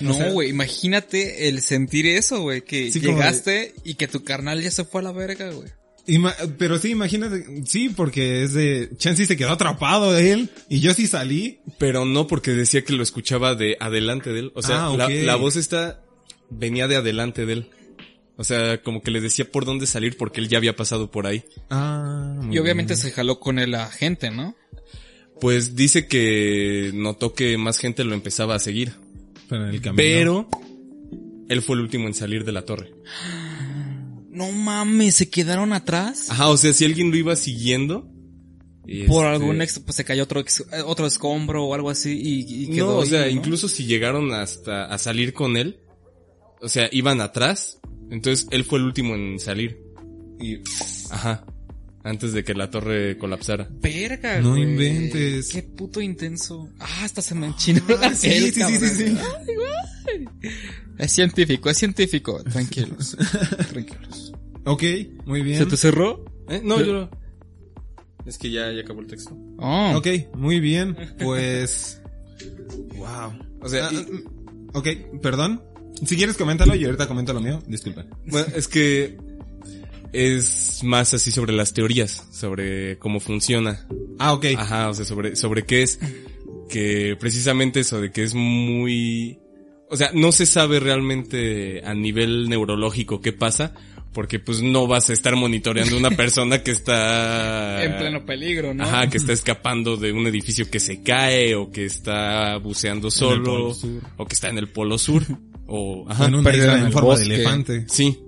[0.00, 4.24] No, O sea- güey, imagínate el sentir eso, güey, que Sí, llegaste y que tu
[4.24, 5.68] carnal ya se fue a la verga, güey.
[6.06, 10.94] Ima- pero sí, imagínate, sí, porque es de, Chansey se quedó atrapado él, y yo
[10.94, 11.58] sí salí.
[11.78, 14.52] Pero no porque decía que lo escuchaba de adelante de él.
[14.54, 16.00] O sea, Ah, la, la voz esta
[16.50, 17.70] venía de adelante de él.
[18.36, 21.26] O sea, como que le decía por dónde salir porque él ya había pasado por
[21.26, 21.42] ahí.
[21.70, 23.02] Ah, muy Y obviamente bien.
[23.02, 24.54] se jaló con el agente, ¿no?
[25.40, 28.92] Pues dice que notó que más gente lo empezaba a seguir.
[29.48, 29.96] Pero en el camino.
[29.96, 30.48] Pero
[31.48, 32.90] él fue el último en salir de la torre.
[34.36, 36.26] No mames, se quedaron atrás.
[36.30, 38.02] Ajá, o sea, si alguien lo iba siguiendo.
[39.08, 42.64] Por este- algún ex, pues se cayó otro ex- otro escombro o algo así y,
[42.64, 43.28] y quedó No, o ahí, sea, ¿no?
[43.30, 45.80] incluso si llegaron hasta a salir con él,
[46.60, 47.80] o sea, iban atrás,
[48.10, 49.80] entonces él fue el último en salir.
[50.38, 50.58] Y,
[51.10, 51.44] ajá,
[52.04, 53.68] antes de que la torre colapsara.
[53.80, 54.62] Verga, No güey.
[54.62, 55.48] inventes.
[55.48, 56.68] Qué puto intenso.
[56.78, 59.16] Ah, hasta se me enchinó Ah, la sí, piel, sí, sí, sí, sí.
[60.98, 62.42] Es científico, es científico.
[62.44, 63.16] Tranquilos.
[63.70, 64.32] Tranquilos.
[64.64, 64.82] Ok,
[65.26, 65.58] muy bien.
[65.58, 66.24] ¿Se te cerró?
[66.48, 66.60] ¿Eh?
[66.64, 67.10] No, yo no.
[68.24, 69.36] Es que ya, ya acabó el texto.
[69.58, 69.92] Oh.
[69.96, 70.96] Ok, muy bien.
[71.18, 72.02] Pues.
[72.96, 73.32] wow.
[73.60, 74.24] O sea, Ah, y- mm,
[74.74, 74.88] ok,
[75.22, 75.62] perdón.
[76.04, 77.62] Si quieres, coméntalo y ahorita comento lo mío.
[77.66, 78.04] Disculpa.
[78.26, 79.16] bueno, es que
[80.12, 83.86] es más así sobre las teorías, sobre cómo funciona.
[84.18, 84.46] Ah, ok.
[84.56, 85.98] Ajá, o sea, sobre, sobre qué es,
[86.68, 89.38] que precisamente eso de que es muy,
[89.90, 93.74] o sea, no se sabe realmente a nivel neurológico qué pasa,
[94.12, 97.84] porque pues no vas a estar monitoreando una persona que está...
[97.84, 98.84] En pleno peligro, ¿no?
[98.84, 103.74] Ajá, que está escapando de un edificio que se cae, o que está buceando solo,
[104.16, 105.22] o que está en el polo sur,
[105.66, 107.28] o, ajá, en una isla en forma bosque.
[107.28, 107.84] de elefante.
[107.88, 108.18] sí.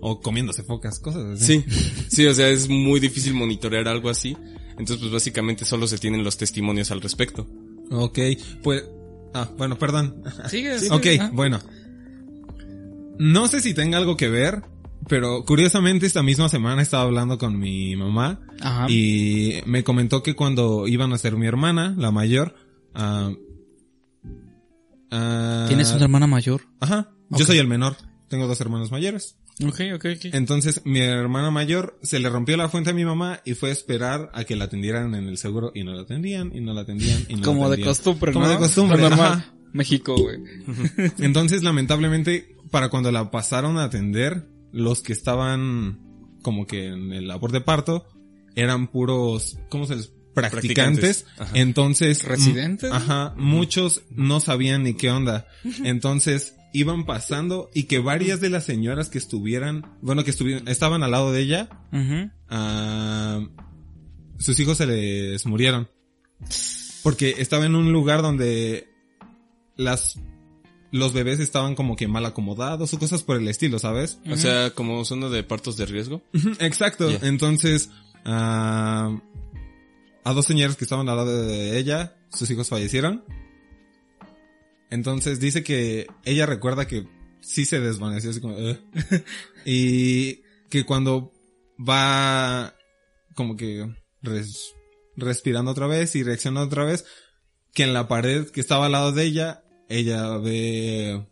[0.00, 1.64] O comiéndose focas, cosas así.
[1.68, 4.36] Sí, sí, o sea, es muy difícil monitorear algo así.
[4.70, 7.46] Entonces, pues básicamente solo se tienen los testimonios al respecto.
[7.90, 8.18] Ok,
[8.62, 8.84] pues.
[9.38, 10.22] Ah, bueno, perdón.
[10.48, 10.94] Sigue, sigue.
[10.94, 11.30] Ok, Ah.
[11.32, 11.58] bueno.
[13.18, 14.62] No sé si tenga algo que ver,
[15.08, 18.86] pero curiosamente esta misma semana estaba hablando con mi mamá Ajá.
[18.90, 22.54] y me comentó que cuando iban a ser mi hermana, la mayor,
[22.94, 23.30] ah,
[25.68, 26.62] ¿Tienes una hermana mayor?
[26.80, 27.96] Ajá, yo soy el menor,
[28.28, 29.36] tengo dos hermanos mayores.
[29.64, 30.24] Ok, ok, ok.
[30.34, 33.72] Entonces mi hermana mayor se le rompió la fuente a mi mamá y fue a
[33.72, 36.82] esperar a que la atendieran en el seguro y no la atendían y no la
[36.82, 37.88] atendían y no la Como de atendían.
[37.88, 38.50] costumbre, Como ¿no?
[38.52, 39.32] de costumbre, Lo normal.
[39.32, 39.52] ajá.
[39.72, 40.38] México, güey.
[41.18, 46.00] Entonces, lamentablemente, para cuando la pasaron a atender, los que estaban
[46.42, 48.06] como que en el labor de parto
[48.54, 50.12] eran puros, ¿cómo se les?
[50.34, 51.22] Practicantes.
[51.22, 51.50] Practicantes, ajá.
[51.58, 52.92] Entonces, ¿Residentes?
[52.92, 55.46] Ajá, muchos no sabían ni qué onda.
[55.82, 61.02] Entonces, iban pasando y que varias de las señoras que estuvieran, bueno, que estuvieron, estaban
[61.02, 61.68] al lado de ella,
[62.50, 63.40] ah,
[64.38, 65.88] sus hijos se les murieron.
[67.02, 68.90] Porque estaba en un lugar donde
[69.76, 70.18] las,
[70.92, 74.18] los bebés estaban como que mal acomodados o cosas por el estilo, ¿sabes?
[74.30, 76.22] O sea, como zona de partos de riesgo.
[76.58, 77.08] Exacto.
[77.22, 77.88] Entonces,
[78.26, 79.18] ah,
[80.24, 83.24] a dos señoras que estaban al lado de ella, sus hijos fallecieron.
[84.96, 87.06] Entonces dice que ella recuerda que
[87.40, 88.78] sí se desvaneció así como, "Ugh".
[89.66, 90.40] y
[90.70, 91.32] que cuando
[91.78, 92.74] va
[93.34, 93.86] como que
[94.22, 94.74] res-
[95.16, 97.04] respirando otra vez y reacciona otra vez,
[97.74, 101.26] que en la pared que estaba al lado de ella, ella ve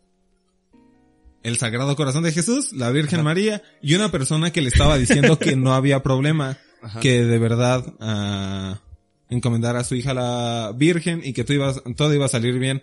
[1.43, 5.39] el Sagrado Corazón de Jesús, la Virgen María y una persona que le estaba diciendo
[5.39, 7.01] que no había problema, Ajá.
[7.01, 8.83] que de verdad ah,
[9.31, 12.59] encomendara a su hija a la Virgen y que todo iba, todo iba a salir
[12.59, 12.83] bien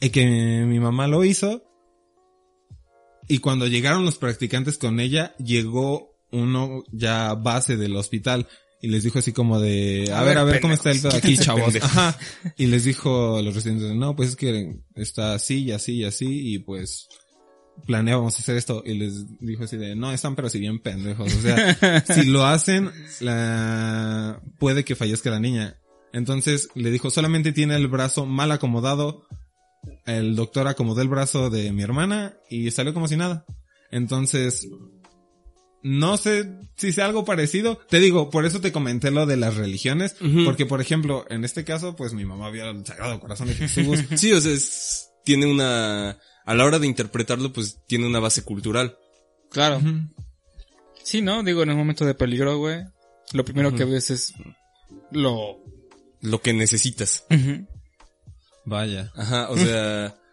[0.00, 1.62] y que mi mamá lo hizo
[3.28, 8.46] y cuando llegaron los practicantes con ella llegó uno ya base del hospital
[8.80, 11.16] y les dijo así como de, a, A ver, a ver cómo está el pedo
[11.16, 11.74] aquí, chavos.
[11.76, 12.16] Ajá.
[12.56, 16.04] Y les dijo a los residentes, no, pues es que está así y así y
[16.04, 17.08] así y pues
[17.86, 21.34] planeábamos hacer esto y les dijo así de, no, están pero si bien pendejos.
[21.34, 22.90] O sea, si lo hacen,
[23.20, 25.80] la, puede que fallezca la niña.
[26.12, 29.26] Entonces le dijo, solamente tiene el brazo mal acomodado.
[30.06, 33.44] El doctor acomodó el brazo de mi hermana y salió como si nada.
[33.90, 34.68] Entonces,
[35.82, 37.78] no sé si sea algo parecido.
[37.88, 40.16] Te digo, por eso te comenté lo de las religiones.
[40.44, 44.00] Porque, por ejemplo, en este caso, pues mi mamá vio el Sagrado Corazón de Jesús.
[44.16, 48.42] Sí, o sea, es- tiene una, a la hora de interpretarlo, pues tiene una base
[48.44, 48.96] cultural.
[49.50, 49.80] Claro.
[51.02, 51.42] Sí, ¿no?
[51.42, 52.84] Digo, en el momento de peligro, güey,
[53.32, 54.32] lo primero que ves es
[55.10, 55.58] lo...
[56.22, 57.24] Lo que necesitas.
[58.66, 59.12] Vaya.
[59.14, 60.14] Ajá, o sea.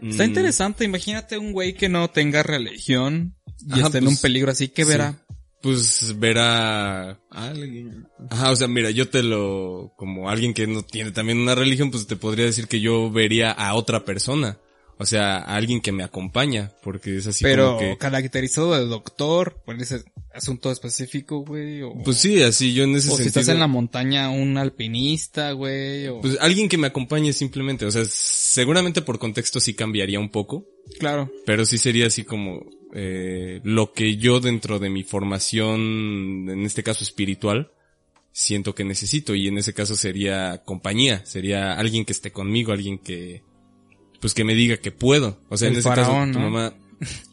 [0.00, 3.34] Está mm, interesante, imagínate un güey que no tenga religión
[3.66, 4.90] y Ajá, esté en pues, un peligro así, ¿qué sí.
[4.90, 5.26] verá?
[5.60, 8.06] Pues verá Alguien.
[8.30, 11.90] Ajá, o sea, mira, yo te lo, como alguien que no tiene también una religión,
[11.90, 14.58] pues te podría decir que yo vería a otra persona.
[15.00, 17.98] O sea, a alguien que me acompaña, porque es así Pero como que...
[17.98, 20.02] caracterizado de doctor, por ese
[20.34, 21.82] asunto específico, güey.
[21.82, 25.52] O, Pues sí, así yo en ese o si estás en la montaña, un alpinista,
[25.52, 26.08] güey.
[26.08, 26.20] O...
[26.20, 30.66] Pues alguien que me acompañe simplemente, o sea, seguramente por contexto sí cambiaría un poco,
[30.98, 31.30] claro.
[31.46, 36.82] pero sí sería así como eh, lo que yo dentro de mi formación, en este
[36.82, 37.70] caso espiritual,
[38.32, 42.98] siento que necesito y en ese caso sería compañía, sería alguien que esté conmigo, alguien
[42.98, 43.42] que
[44.20, 45.40] pues que me diga que puedo.
[45.48, 46.74] O sea, El en ese faraón, caso tu mamá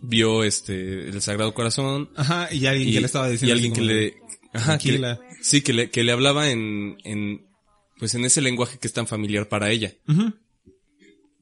[0.01, 3.53] vio este el Sagrado Corazón Ajá, y alguien y, que le estaba y diciendo.
[3.53, 4.17] alguien así que le
[4.53, 5.19] ajá, que le- Tranquila.
[5.41, 7.47] sí, que le que le hablaba en en
[7.97, 9.93] pues en ese lenguaje que es tan familiar para ella.
[10.07, 10.33] Ujú.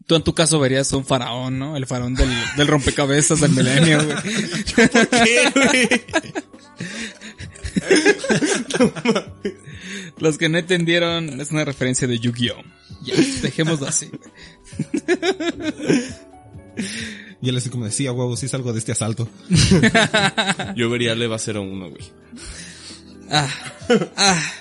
[0.06, 1.78] Tú en tu caso verías un faraón, ¿no?
[1.78, 4.18] El faraón del, del rompecabezas del milenio, güey.
[10.20, 12.62] Los que no entendieron, es una referencia de Yu-Gi-Oh!
[13.04, 14.10] Ya, dejémoslo así.
[17.42, 19.28] Y él así como decía, huevo, sí salgo de este asalto.
[20.78, 22.04] Yo vería Leva 01, güey.
[23.30, 23.50] Ah,
[24.16, 24.54] ah.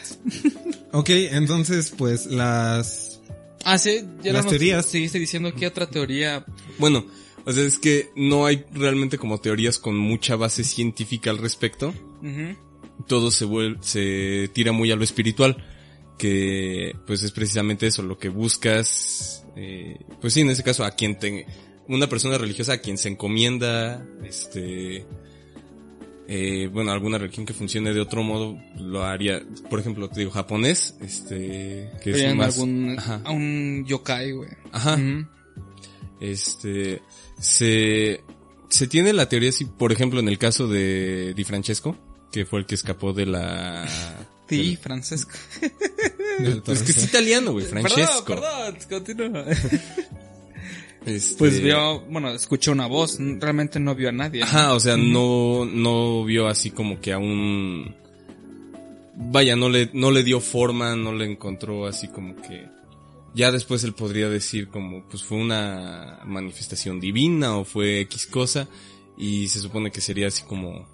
[0.91, 3.21] Ok, entonces, pues, las...
[3.65, 4.85] Ah, sí, ya Las teorías.
[4.87, 6.45] Seguiste diciendo que otra teoría.
[6.79, 7.07] Bueno,
[7.45, 11.95] o sea, es que no hay realmente como teorías con mucha base científica al respecto.
[13.07, 15.57] Todo se vuelve, se tira muy a lo espiritual,
[16.19, 20.93] que pues es precisamente eso, lo que buscas, eh, pues sí, en ese caso a
[20.93, 21.47] quien te,
[21.89, 25.05] una persona religiosa a quien se encomienda, este,
[26.29, 30.31] eh, bueno, alguna religión que funcione de otro modo, lo haría, por ejemplo, te digo,
[30.31, 33.21] japonés, este, que es más, algún, ajá.
[33.25, 34.51] a un yokai, güey.
[34.71, 34.99] Ajá.
[36.21, 37.03] Este,
[37.39, 38.21] se,
[38.69, 41.97] se tiene la teoría, si, por ejemplo, en el caso de Di Francesco,
[42.33, 43.87] que fue el que escapó de la...
[44.49, 45.33] Sí, Francesco.
[46.39, 48.25] del Es que es italiano, güey, Francesco.
[48.27, 49.45] Perdón, perdón, continúa.
[51.07, 54.45] Este, Pues vio, bueno, escuchó una voz, realmente no vio a nadie.
[54.45, 57.97] Ajá, o sea, no, no vio así como que a un...
[59.17, 62.69] Vaya, no le, no le dio forma, no le encontró así como que...
[63.35, 68.69] Ya después él podría decir como, pues fue una manifestación divina o fue X cosa
[69.19, 70.87] y se supone que sería así como...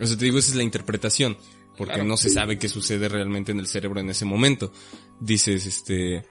[0.00, 1.36] O sea, te digo, esa es la interpretación,
[1.76, 2.08] porque Claro.
[2.08, 4.72] no se sabe qué sucede realmente en el cerebro en ese momento.
[5.20, 6.24] Dices, este...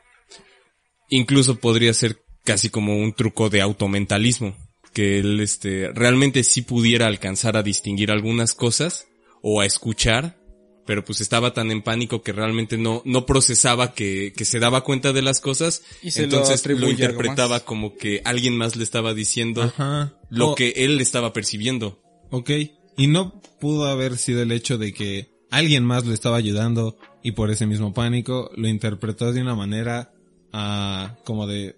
[1.10, 4.56] Incluso podría ser casi como un truco de automentalismo,
[4.94, 9.08] que él este realmente sí pudiera alcanzar a distinguir algunas cosas
[9.42, 10.38] o a escuchar,
[10.86, 14.84] pero pues estaba tan en pánico que realmente no no procesaba que, que se daba
[14.84, 19.14] cuenta de las cosas, Y se entonces lo, interpretaba como que alguien más le estaba
[19.14, 20.18] diciendo Ajá.
[20.30, 22.02] lo O- que él estaba percibiendo.
[22.32, 22.52] Ok.
[22.98, 27.32] Y no pudo haber sido el hecho de que alguien más lo estaba ayudando y
[27.32, 30.12] por ese mismo pánico lo interpretó de una manera
[30.52, 31.76] ah, como de,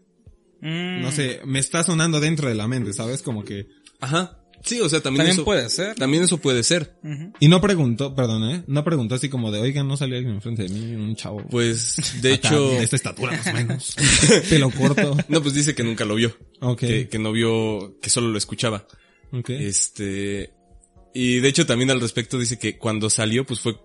[0.62, 3.22] Mm, no sé, me está sonando dentro de la mente, ¿sabes?
[3.22, 3.68] Como que...
[4.00, 4.36] Ajá.
[4.62, 5.96] Sí, o sea, también, También eso puede ser.
[5.96, 6.94] también eso puede ser.
[7.40, 8.64] Y no preguntó, perdón, ¿eh?
[8.68, 11.46] No preguntó así como de, oigan, no salió alguien enfrente de mí, un chavo.
[11.50, 13.96] Pues de acá, hecho De esta estatura más o menos.
[14.50, 15.16] Pelo corto.
[15.30, 16.80] no pues dice que nunca lo vio, Ok.
[16.80, 18.86] que, que no vio, que solo lo escuchaba.
[19.32, 19.50] ok.
[19.52, 20.52] Este,
[21.14, 23.76] y de hecho también al respecto dice que cuando salió, pues fue,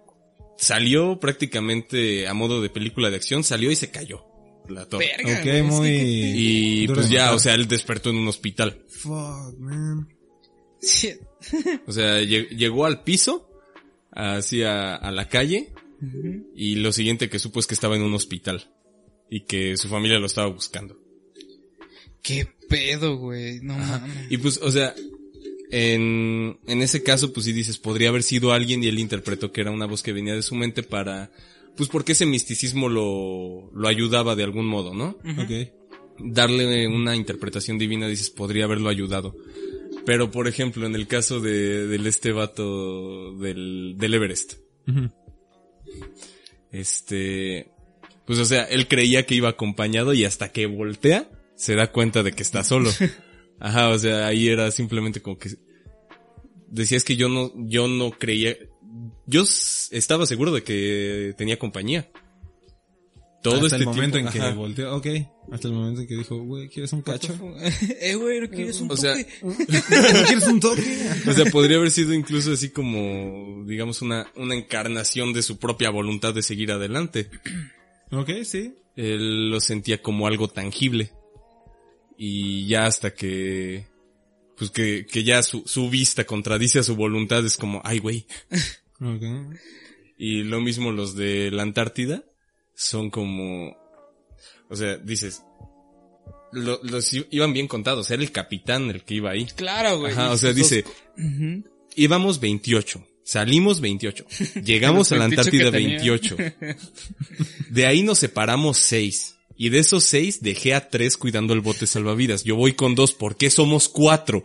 [0.58, 4.24] salió prácticamente a modo de película de acción, salió y se cayó
[4.68, 5.10] la torre.
[5.18, 5.88] Verga, Ok, güey, es muy...
[5.90, 8.82] que- Y pues ya, o sea, él despertó en un hospital.
[8.88, 10.08] Fuck, man.
[11.86, 13.50] O sea, lle- llegó al piso,
[14.12, 15.72] hacia a la calle,
[16.54, 18.70] y lo siguiente que supo es que estaba en un hospital.
[19.30, 20.98] Y que su familia lo estaba buscando.
[22.22, 23.60] Qué pedo, güey.
[23.60, 24.30] No mames.
[24.30, 24.94] Y pues, o sea,
[25.76, 29.60] en, en ese caso, pues sí dices, podría haber sido alguien y él interpretó que
[29.60, 31.32] era una voz que venía de su mente para,
[31.76, 35.18] pues porque ese misticismo lo, lo ayudaba de algún modo, ¿no?
[35.36, 35.72] Ok.
[36.20, 39.34] Darle una interpretación divina, dices, podría haberlo ayudado.
[40.06, 44.54] Pero, por ejemplo, en el caso de, del este vato del, del Everest,
[46.70, 47.72] este,
[48.26, 52.22] pues o sea, él creía que iba acompañado y hasta que voltea, se da cuenta
[52.22, 52.90] de que está solo.
[53.60, 55.50] Ajá, o sea, ahí era simplemente como que
[56.68, 58.56] decías que yo no, yo no creía,
[59.26, 59.44] yo
[59.90, 62.10] estaba seguro de que tenía compañía.
[63.42, 65.06] Todo Hasta este el momento tiempo, en que volteó, ok.
[65.52, 67.34] Hasta el momento en que dijo, güey, ¿quieres un cacho?
[68.00, 69.14] eh, güey, ¿no quieres un O sea?
[70.26, 70.98] ¿Quieres un toque?
[71.28, 75.90] o sea, podría haber sido incluso así como, digamos, una, una encarnación de su propia
[75.90, 77.28] voluntad de seguir adelante.
[78.10, 78.76] ok, sí.
[78.96, 81.12] Él lo sentía como algo tangible.
[82.16, 83.86] Y ya hasta que,
[84.56, 88.26] pues que, que ya su, su vista contradice a su voluntad es como, ay güey.
[90.16, 92.24] Y lo mismo los de la Antártida
[92.74, 93.76] son como,
[94.70, 95.42] o sea, dices,
[96.52, 99.46] lo- los iban bien contados, era el capitán el que iba ahí.
[99.56, 100.12] Claro, güey.
[100.12, 100.84] Ajá, o sea, Esos- dice,
[101.96, 104.24] íbamos 28, salimos 28,
[104.64, 105.98] llegamos a la 28 que Antártida tenía.
[105.98, 106.36] 28.
[107.70, 109.33] De ahí nos separamos 6.
[109.56, 112.44] Y de esos 6 dejé a 3 cuidando el bote salvavidas.
[112.44, 114.42] Yo voy con 2, ¿por qué somos 4?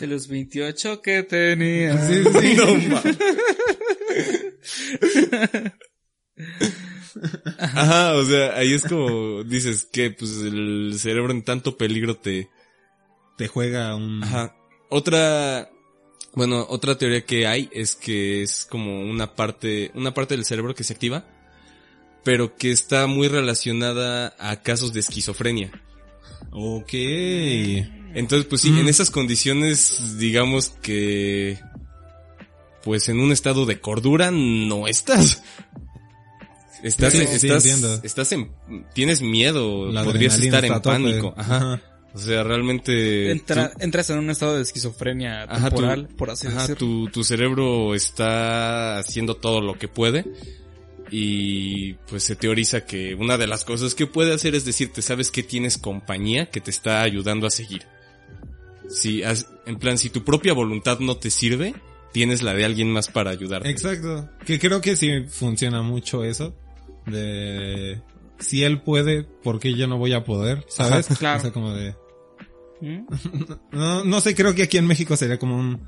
[0.00, 1.94] De los 28 que tenía.
[2.56, 3.18] No mames.
[7.58, 12.48] Ajá, o sea, ahí es como dices que pues el cerebro en tanto peligro te,
[13.36, 14.22] Te juega un...
[14.24, 14.56] Ajá.
[14.88, 15.70] Otra,
[16.34, 20.74] bueno, otra teoría que hay es que es como una parte, una parte del cerebro
[20.74, 21.26] que se activa,
[22.24, 25.70] pero que está muy relacionada a casos de esquizofrenia.
[26.50, 26.92] Ok.
[28.14, 28.78] Entonces, pues sí, Mm.
[28.78, 31.58] en esas condiciones, digamos que,
[32.82, 35.42] pues en un estado de cordura no estás.
[36.82, 38.50] Estás, Sí, sí, sí, estás, estás en,
[38.92, 41.34] tienes miedo, La podrías adrenalina estar en pánico.
[41.36, 41.80] Ajá.
[42.12, 43.30] O sea, realmente.
[43.30, 46.76] Entra- tú- entras en un estado de esquizofrenia Ajá, tu- temporal, por así Ajá, decirlo.
[46.78, 50.26] tu, tu cerebro está haciendo todo lo que puede
[51.14, 55.30] y pues se teoriza que una de las cosas que puede hacer es decirte, sabes
[55.30, 57.82] que tienes compañía que te está ayudando a seguir.
[58.88, 61.74] Si, has- en plan, si tu propia voluntad no te sirve,
[62.12, 63.68] tienes la de alguien más para ayudarte.
[63.70, 64.28] Exacto.
[64.46, 66.54] Que creo que sí funciona mucho eso.
[67.06, 68.00] De...
[68.38, 70.64] Si él puede, ¿por qué yo no voy a poder?
[70.68, 71.06] ¿Sabes?
[71.10, 71.38] Ajá, claro.
[71.38, 71.94] O sea, como de...
[72.80, 73.06] ¿Mm?
[73.72, 75.86] No, no sé, creo que aquí en México sería como un...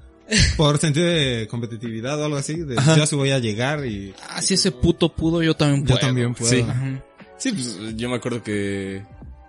[0.56, 2.54] Por sentido de competitividad o algo así.
[2.54, 4.14] De yo sí voy a llegar y...
[4.28, 6.00] Ah, si ese puto pudo, yo también Yo puedo.
[6.00, 6.50] también puedo.
[6.50, 6.60] Sí.
[6.60, 7.02] Ajá.
[7.38, 9.02] Sí, pues yo me acuerdo que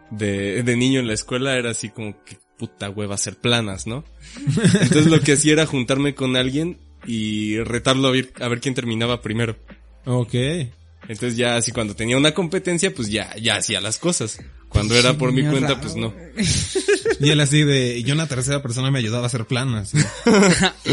[0.09, 4.03] de, de niño en la escuela era así como que puta hueva hacer planas, ¿no?
[4.82, 8.73] Entonces lo que hacía era juntarme con alguien y retarlo a ver, a ver quién
[8.76, 9.55] terminaba primero.
[10.05, 10.34] Ok.
[11.07, 14.39] Entonces ya así cuando tenía una competencia, pues ya, ya hacía las cosas.
[14.76, 16.13] Cuando era por mi cuenta, pues no.
[17.19, 17.97] Y él así de...
[17.99, 19.93] Y una tercera persona me ayudaba a hacer planas.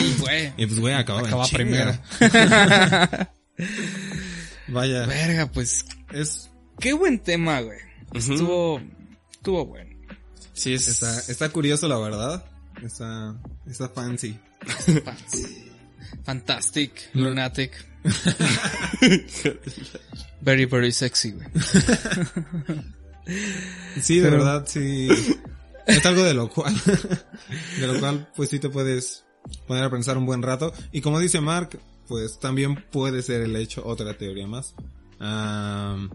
[0.56, 1.56] Y, pues güey, acababa, en Acaba chinga.
[1.56, 3.28] primero.
[4.68, 5.06] Vaya.
[5.06, 6.48] Verga, pues, Es...
[6.78, 7.78] qué buen tema, güey.
[8.14, 8.80] Estuvo,
[9.32, 9.90] estuvo bueno.
[10.52, 10.86] Sí, es...
[10.86, 12.44] Está, está curioso la verdad.
[12.84, 13.34] Está...
[13.66, 14.38] Está fancy.
[16.24, 17.72] Fantastic, lunatic.
[20.40, 21.48] Very, very sexy, güey.
[24.00, 25.08] Sí, de Pero- verdad, sí.
[25.86, 26.72] Es algo de lo cual,
[27.80, 29.24] de lo cual, pues sí te puedes
[29.66, 30.72] poner a pensar un buen rato.
[30.92, 34.74] Y como dice Mark, pues también puede ser el hecho, otra teoría más.
[35.18, 36.08] Am,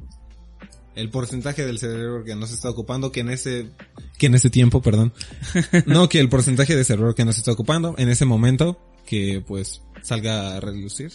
[0.95, 3.69] el porcentaje del cerebro que no se está ocupando, que en ese,
[4.17, 5.13] que en ese tiempo, perdón.
[5.85, 9.43] No, que el porcentaje de cerebro que no se está ocupando, en ese momento, que
[9.45, 11.11] pues salga a relucir.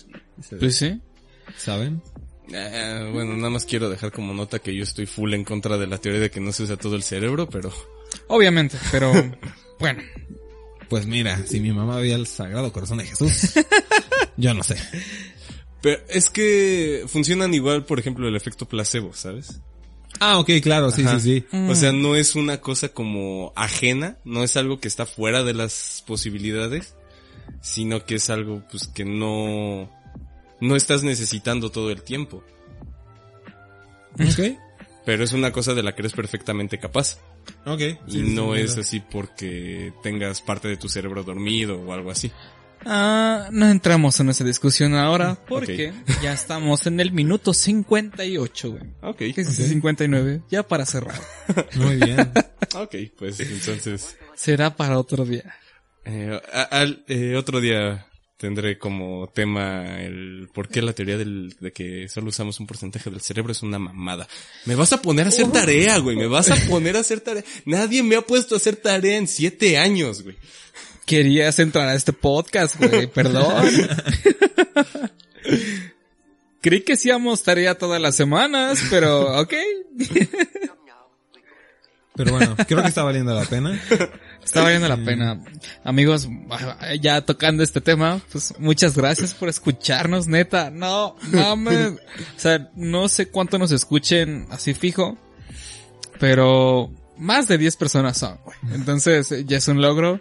[0.61, 1.01] Pues sí.
[1.57, 2.03] ¿Saben?
[2.51, 5.87] Eh, bueno, nada más quiero dejar como nota que yo estoy full en contra de
[5.87, 7.73] la teoría de que no se usa todo el cerebro, pero...
[8.29, 9.13] Obviamente, pero
[9.79, 10.03] bueno.
[10.89, 13.55] Pues mira, si mi mamá veía el Sagrado Corazón de Jesús,
[14.37, 14.77] yo no sé.
[15.81, 19.61] Pero es que funcionan igual, por ejemplo, el efecto placebo, ¿sabes?
[20.21, 21.19] Ah, ok, claro, sí, Ajá.
[21.19, 21.57] sí, sí.
[21.57, 25.55] O sea, no es una cosa como ajena, no es algo que está fuera de
[25.55, 26.95] las posibilidades,
[27.61, 29.91] sino que es algo pues que no
[30.63, 32.43] no estás necesitando todo el tiempo,
[34.15, 34.59] Ok.
[35.05, 37.19] pero es una cosa de la que eres perfectamente capaz
[37.67, 37.81] Ok.
[38.07, 42.31] y no es así porque tengas parte de tu cerebro dormido o algo así.
[42.85, 48.83] Ah, no entramos en esa discusión ahora porque ya estamos en el minuto 58, güey.
[49.03, 50.43] Ok, ¿Qué es ese 59?
[50.51, 51.21] Ya para cerrar.
[51.77, 52.33] Muy bien.
[52.75, 55.55] ok, pues entonces Será para otro día.
[56.05, 56.41] eh,
[56.71, 58.07] al- eh, otro día
[58.43, 63.09] tendré como tema el por qué la teoría del, de que solo usamos un porcentaje
[63.09, 64.27] del cerebro es una mamada.
[64.65, 66.17] Me vas a poner a hacer tarea, güey.
[66.17, 67.45] Me vas a poner a hacer tarea.
[67.67, 70.35] Nadie me ha puesto a hacer tarea en siete años, güey.
[71.07, 73.65] Querías entrar a este podcast, güey, perdón.
[76.61, 79.55] Creí que hacíamos tarea todas las semanas, pero ok.
[82.17, 83.81] Pero bueno, creo que está valiendo la pena.
[84.45, 85.41] Está valiendo la pena.
[85.85, 86.29] Amigos,
[87.01, 90.71] ya tocando este tema, pues muchas gracias por escucharnos, neta.
[90.71, 91.93] No, mames.
[92.37, 95.17] O sea, no sé cuánto nos escuchen así fijo,
[96.19, 98.57] pero más de 10 personas son, güey.
[98.75, 100.21] Entonces, ya es un logro.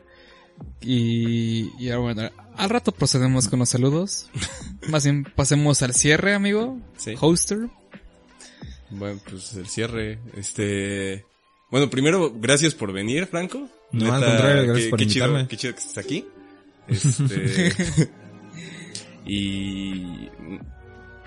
[0.80, 4.30] Y, y ahora, bueno, al rato procedemos con los saludos.
[4.88, 6.80] Más bien, pasemos al cierre, amigo.
[6.97, 7.15] Sí.
[7.19, 7.69] Hoster.
[8.91, 11.26] Bueno, pues el cierre, este...
[11.72, 13.69] Bueno, primero, gracias por venir, Franco.
[13.92, 15.48] No, al contrario, gracias qué- por qué chido- invitarme.
[15.48, 16.26] qué chido que estés aquí.
[16.88, 18.10] Este...
[19.26, 20.30] y...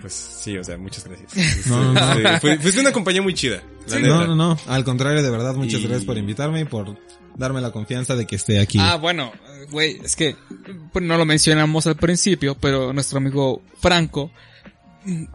[0.01, 1.67] pues sí, o sea, muchas gracias.
[1.67, 2.13] No, no, no.
[2.13, 3.63] Este, fue- fuiste una compañía muy chida.
[3.89, 4.09] La neta.
[4.09, 4.59] No, no, no.
[4.67, 6.97] Al contrario, de verdad, muchas Y- gracias por invitarme y por
[7.37, 8.79] darme la confianza de que esté aquí.
[8.81, 9.33] Ah, bueno,
[9.71, 10.37] güey, es que
[10.93, 14.31] pues, no lo mencionamos al principio, pero nuestro amigo Franco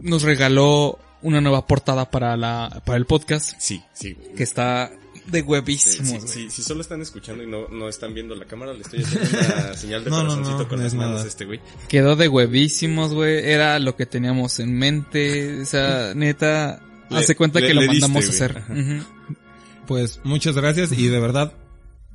[0.00, 4.16] nos regaló una nueva portada para la para el podcast Sí, sí.
[4.36, 4.90] que está
[5.30, 6.08] de huevísimos.
[6.08, 6.28] sí, güey.
[6.28, 9.28] sí, si solo están escuchando y no, no están viendo la cámara, le estoy haciendo
[9.30, 11.24] una señal de No, corazoncito no, con no las manos nada.
[11.24, 11.60] a este güey.
[11.88, 13.38] Quedó de huevísimos, güey.
[13.50, 15.60] Era lo que teníamos en mente.
[15.62, 18.36] O sea, neta, Le- hace cuenta le- que lo le diste, mandamos a güey.
[18.36, 18.58] hacer.
[18.58, 18.72] Ajá.
[18.72, 19.36] Ujú.
[19.86, 21.52] Pues muchas gracias y de verdad,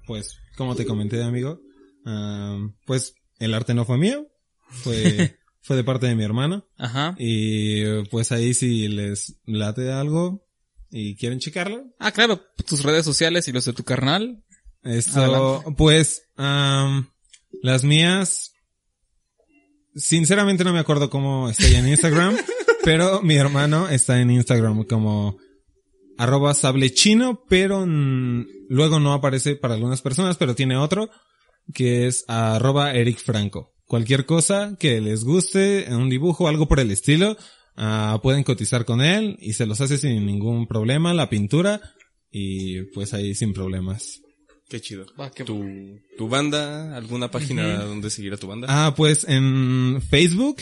[0.08, 1.60] pues como te comenté amigo,
[2.06, 4.28] ah, pues el arte no fue mío,
[4.70, 7.16] fue, fue de parte de mi hermano Ajá.
[7.20, 10.45] y pues ahí si les late algo
[10.98, 14.42] y quieren checarlo, Ah, claro, tus redes sociales y los de tu carnal.
[14.84, 15.76] esto, Adelante.
[15.78, 17.10] pues am,
[17.62, 18.54] las mías,
[19.94, 22.38] sinceramente no me acuerdo cómo estoy en Instagram,
[22.84, 25.38] pero mi hermano está en Instagram como
[26.18, 27.86] arroba sable chino, pero
[28.70, 31.10] luego no aparece para algunas personas, pero tiene otro
[31.74, 33.74] que es arroba Eric Franco.
[33.86, 37.38] Cualquier cosa que les guste, un dibujo, algo por el estilo,
[37.76, 41.82] ah, pueden cotizar con él y se los hace sin ningún problema, la pintura,
[42.32, 44.22] y pues ahí sin problemas.
[44.68, 45.06] Qué chido.
[45.20, 45.64] Va, qué- ¿Tu,
[46.18, 46.96] tu banda?
[46.98, 48.68] ¿Alguna página donde seguir a tu banda?
[48.70, 50.58] Ah, pues en Facebook,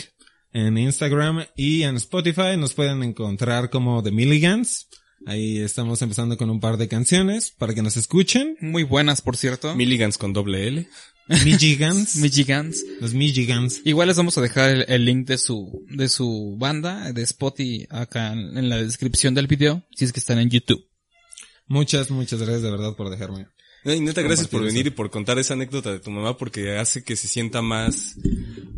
[0.52, 4.88] en Instagram y en Spotify nos pueden encontrar como The Milligans.
[5.26, 8.56] Ahí estamos empezando con un par de canciones para que nos escuchen.
[8.60, 9.74] Muy buenas, por cierto.
[9.74, 10.88] Milligans con doble L.
[11.28, 12.16] Milligans.
[12.20, 12.84] Michigans.
[13.00, 13.80] los Milligans.
[13.84, 17.86] Igual les vamos a dejar el, el link de su, de su banda, de Spotify,
[17.90, 20.84] acá en, en la descripción del video, si es que están en YouTube.
[21.66, 23.46] Muchas, muchas gracias de verdad por dejarme.
[23.84, 24.88] No, y neta, gracias por venir eso.
[24.88, 28.16] y por contar esa anécdota de tu mamá porque hace que se sienta más...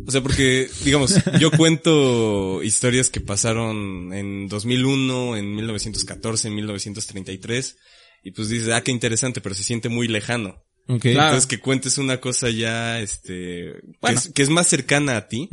[0.05, 7.77] O sea, porque, digamos, yo cuento historias que pasaron en 2001, en 1914, en 1933
[8.23, 10.61] y pues dices, ah, qué interesante, pero se siente muy lejano.
[10.87, 11.01] Ok.
[11.01, 11.21] Claro.
[11.21, 14.17] Entonces que cuentes una cosa ya, este, que, Bueno.
[14.19, 15.49] es, que es más cercana a ti,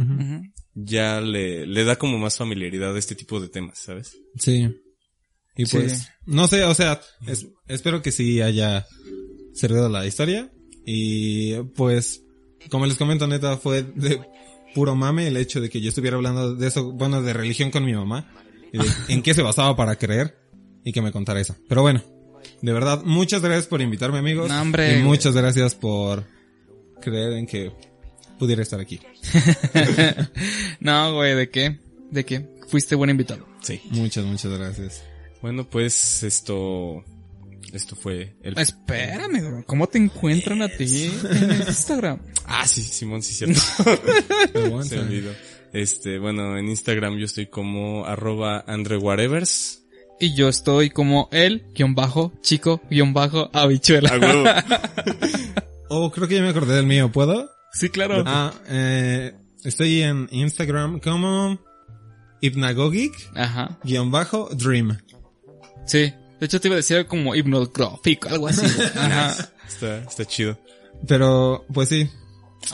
[0.74, 4.16] ya le, le da como más familiaridad a este tipo de temas, ¿sabes?
[4.38, 4.68] Sí.
[5.56, 5.76] Y Sí.
[5.78, 8.86] pues, no sé, o sea, es- espero que sí haya
[9.54, 10.50] servido la historia.
[10.86, 12.22] Y pues,
[12.70, 14.20] como les comento, neta, fue de
[14.74, 17.84] puro mame el hecho de que yo estuviera hablando de eso, bueno, de religión con
[17.84, 18.30] mi mamá.
[18.72, 20.36] Y de en qué se basaba para creer
[20.84, 21.54] y que me contara eso.
[21.68, 22.02] Pero bueno,
[22.62, 24.48] de verdad, muchas gracias por invitarme, amigos.
[24.48, 25.02] No, hombre, y güey.
[25.04, 26.24] muchas gracias por
[27.00, 27.72] creer en que
[28.38, 29.00] pudiera estar aquí.
[30.80, 31.80] no, güey, ¿de qué?
[32.10, 32.48] ¿De qué?
[32.68, 33.46] Fuiste buen invitado.
[33.60, 33.80] Sí.
[33.90, 35.04] Muchas, muchas gracias.
[35.42, 37.04] Bueno, pues esto,
[37.72, 38.58] esto fue el...
[38.58, 39.64] Espérame, bro.
[39.66, 42.20] ¿Cómo te encuentran a ti en el Instagram?
[42.46, 43.60] Ah, sí, Simón, sí, cierto.
[44.54, 44.88] Aguanta.
[44.88, 45.32] Se olvidó.
[45.72, 49.83] Este, bueno, en Instagram yo estoy como arroba andrewhatevers.
[50.20, 54.10] Y yo estoy como el guion bajo chico guion bajo habichuela.
[54.10, 54.44] A huevo.
[55.96, 57.50] Oh, creo que ya me acordé del mío, ¿puedo?
[57.72, 58.24] Sí, claro.
[58.26, 59.32] Ah, eh,
[59.64, 61.58] estoy en Instagram como
[62.40, 63.78] hypnagogic Ajá.
[63.84, 64.98] guion bajo dream.
[65.86, 66.12] Sí.
[66.40, 68.66] De hecho te iba a decir como hipnográfico, algo así.
[68.96, 69.36] Ajá.
[69.68, 70.58] Está, está chido.
[71.06, 72.08] Pero, pues sí,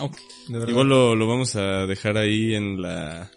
[0.01, 0.17] Ok.
[0.49, 0.69] de verdad.
[0.69, 3.31] Igual lo, lo vamos a dejar ahí en la,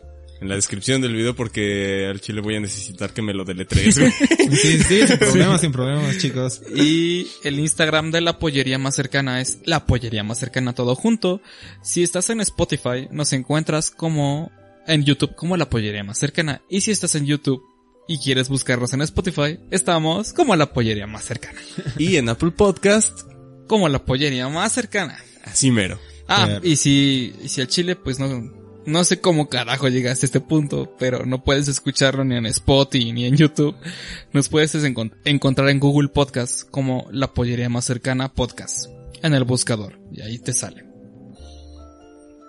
[0.43, 3.97] en la descripción del video porque al chile voy a necesitar que me lo deletrees.
[3.97, 4.11] güey.
[4.53, 6.61] Sí, sí, sin problemas, sin problemas, chicos.
[6.75, 11.41] Y el Instagram de la pollería más cercana es la pollería más cercana todo junto.
[11.81, 14.51] Si estás en Spotify, nos encuentras como
[14.85, 16.61] en YouTube como la pollería más cercana.
[16.69, 17.63] Y si estás en YouTube
[18.07, 21.59] y quieres buscarnos en Spotify, estamos como la pollería más cercana.
[21.97, 23.21] y en Apple Podcast,
[23.67, 25.17] Como la pollería más cercana.
[25.45, 25.97] así mero.
[26.27, 26.61] Ah, Claro.
[26.67, 28.27] y si, y si al Chile, pues no,
[28.85, 33.11] no sé cómo carajo llegaste a este punto, pero no puedes escucharlo ni en Spotify
[33.13, 33.75] ni en YouTube.
[34.33, 38.87] Nos puedes encon- encontrar en Google Podcast como la pollería más cercana podcast
[39.21, 40.85] en el buscador y ahí te sale.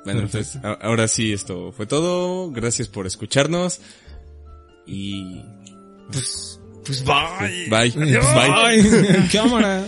[0.04, 2.50] Bueno, entonces, a- ahora sí, esto fue todo.
[2.50, 3.80] Gracias por escucharnos.
[4.86, 5.40] Y...
[6.12, 7.68] Pues, pues bye.
[7.70, 7.90] Bye.
[7.90, 8.20] Bye.
[8.20, 9.86] Ay, cámara.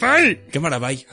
[0.00, 0.44] Bye.
[0.50, 1.04] Cámara, bye.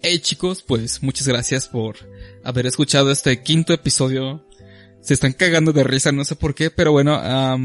[0.00, 1.96] Hey chicos, pues muchas gracias por
[2.44, 4.46] haber escuchado este quinto episodio.
[5.00, 7.20] Se están cagando de risa, no sé por qué, pero bueno,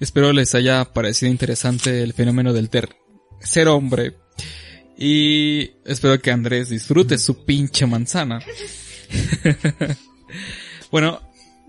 [0.00, 4.16] espero les haya parecido interesante el fenómeno del tercer hombre.
[4.96, 8.38] Y espero que Andrés disfrute su pinche manzana.
[10.92, 11.20] bueno,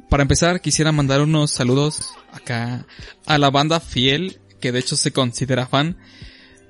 [0.08, 2.86] para empezar quisiera mandar unos saludos acá
[3.26, 5.98] a la banda fiel, que de hecho se considera fan,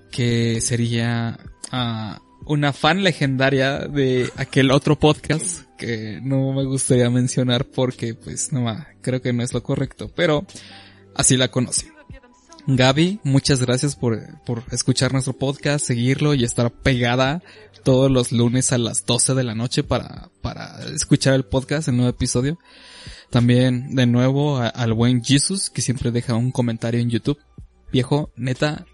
[0.10, 1.38] que sería
[1.74, 8.54] ah, una fan legendaria de aquel otro podcast que no me gustaría mencionar porque pues
[8.54, 8.66] no
[9.02, 10.46] creo que no es lo correcto, pero
[11.16, 11.88] así la conocí.
[12.68, 17.44] Gaby, muchas gracias por, por escuchar nuestro podcast, seguirlo y estar pegada
[17.84, 21.98] todos los lunes a las 12 de la noche para, para escuchar el podcast, el
[21.98, 22.58] nuevo episodio.
[23.30, 27.38] También de nuevo al buen Jesus que siempre deja un comentario en YouTube.
[27.92, 28.88] Viejo, neta,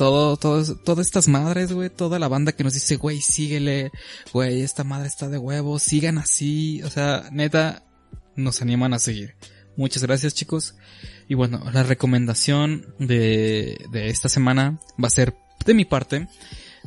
[0.00, 3.92] todo, todo, todas estas madres, güey, toda la banda que nos dice, güey, síguele,
[4.32, 7.82] güey, esta madre está de huevos, sigan así, o sea, neta,
[8.34, 9.34] nos animan a seguir.
[9.76, 10.74] Muchas gracias, chicos.
[11.28, 15.34] Y bueno, la recomendación de, de esta semana va a ser
[15.66, 16.28] de mi parte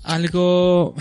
[0.02, 0.96] algo,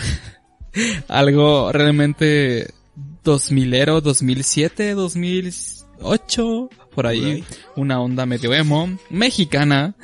[1.07, 2.75] algo realmente
[3.23, 7.43] 2000ero, 2007, 2008, por ahí,
[7.75, 9.95] una onda medio emo, mexicana,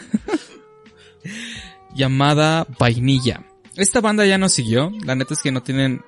[2.00, 3.46] llamada Vainilla.
[3.76, 6.02] Esta banda ya nos siguió, la neta es que no tienen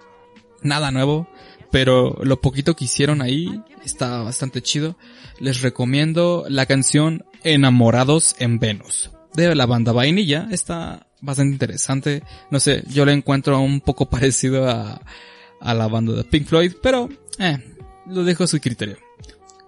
[0.64, 1.28] nada nuevo,
[1.70, 4.98] pero lo poquito que hicieron ahí está bastante chido.
[5.40, 12.24] Les recomiendo la canción Enamorados en Venus de la banda Vainilla, está bastante interesante.
[12.50, 15.02] No sé, yo le encuentro un poco parecido a,
[15.60, 17.58] a la banda de Pink Floyd, pero eh,
[18.08, 18.98] lo dejo a su criterio.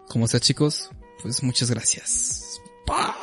[0.08, 0.90] Como sea chicos,
[1.22, 2.62] pues muchas gracias.
[2.88, 3.23] Bye.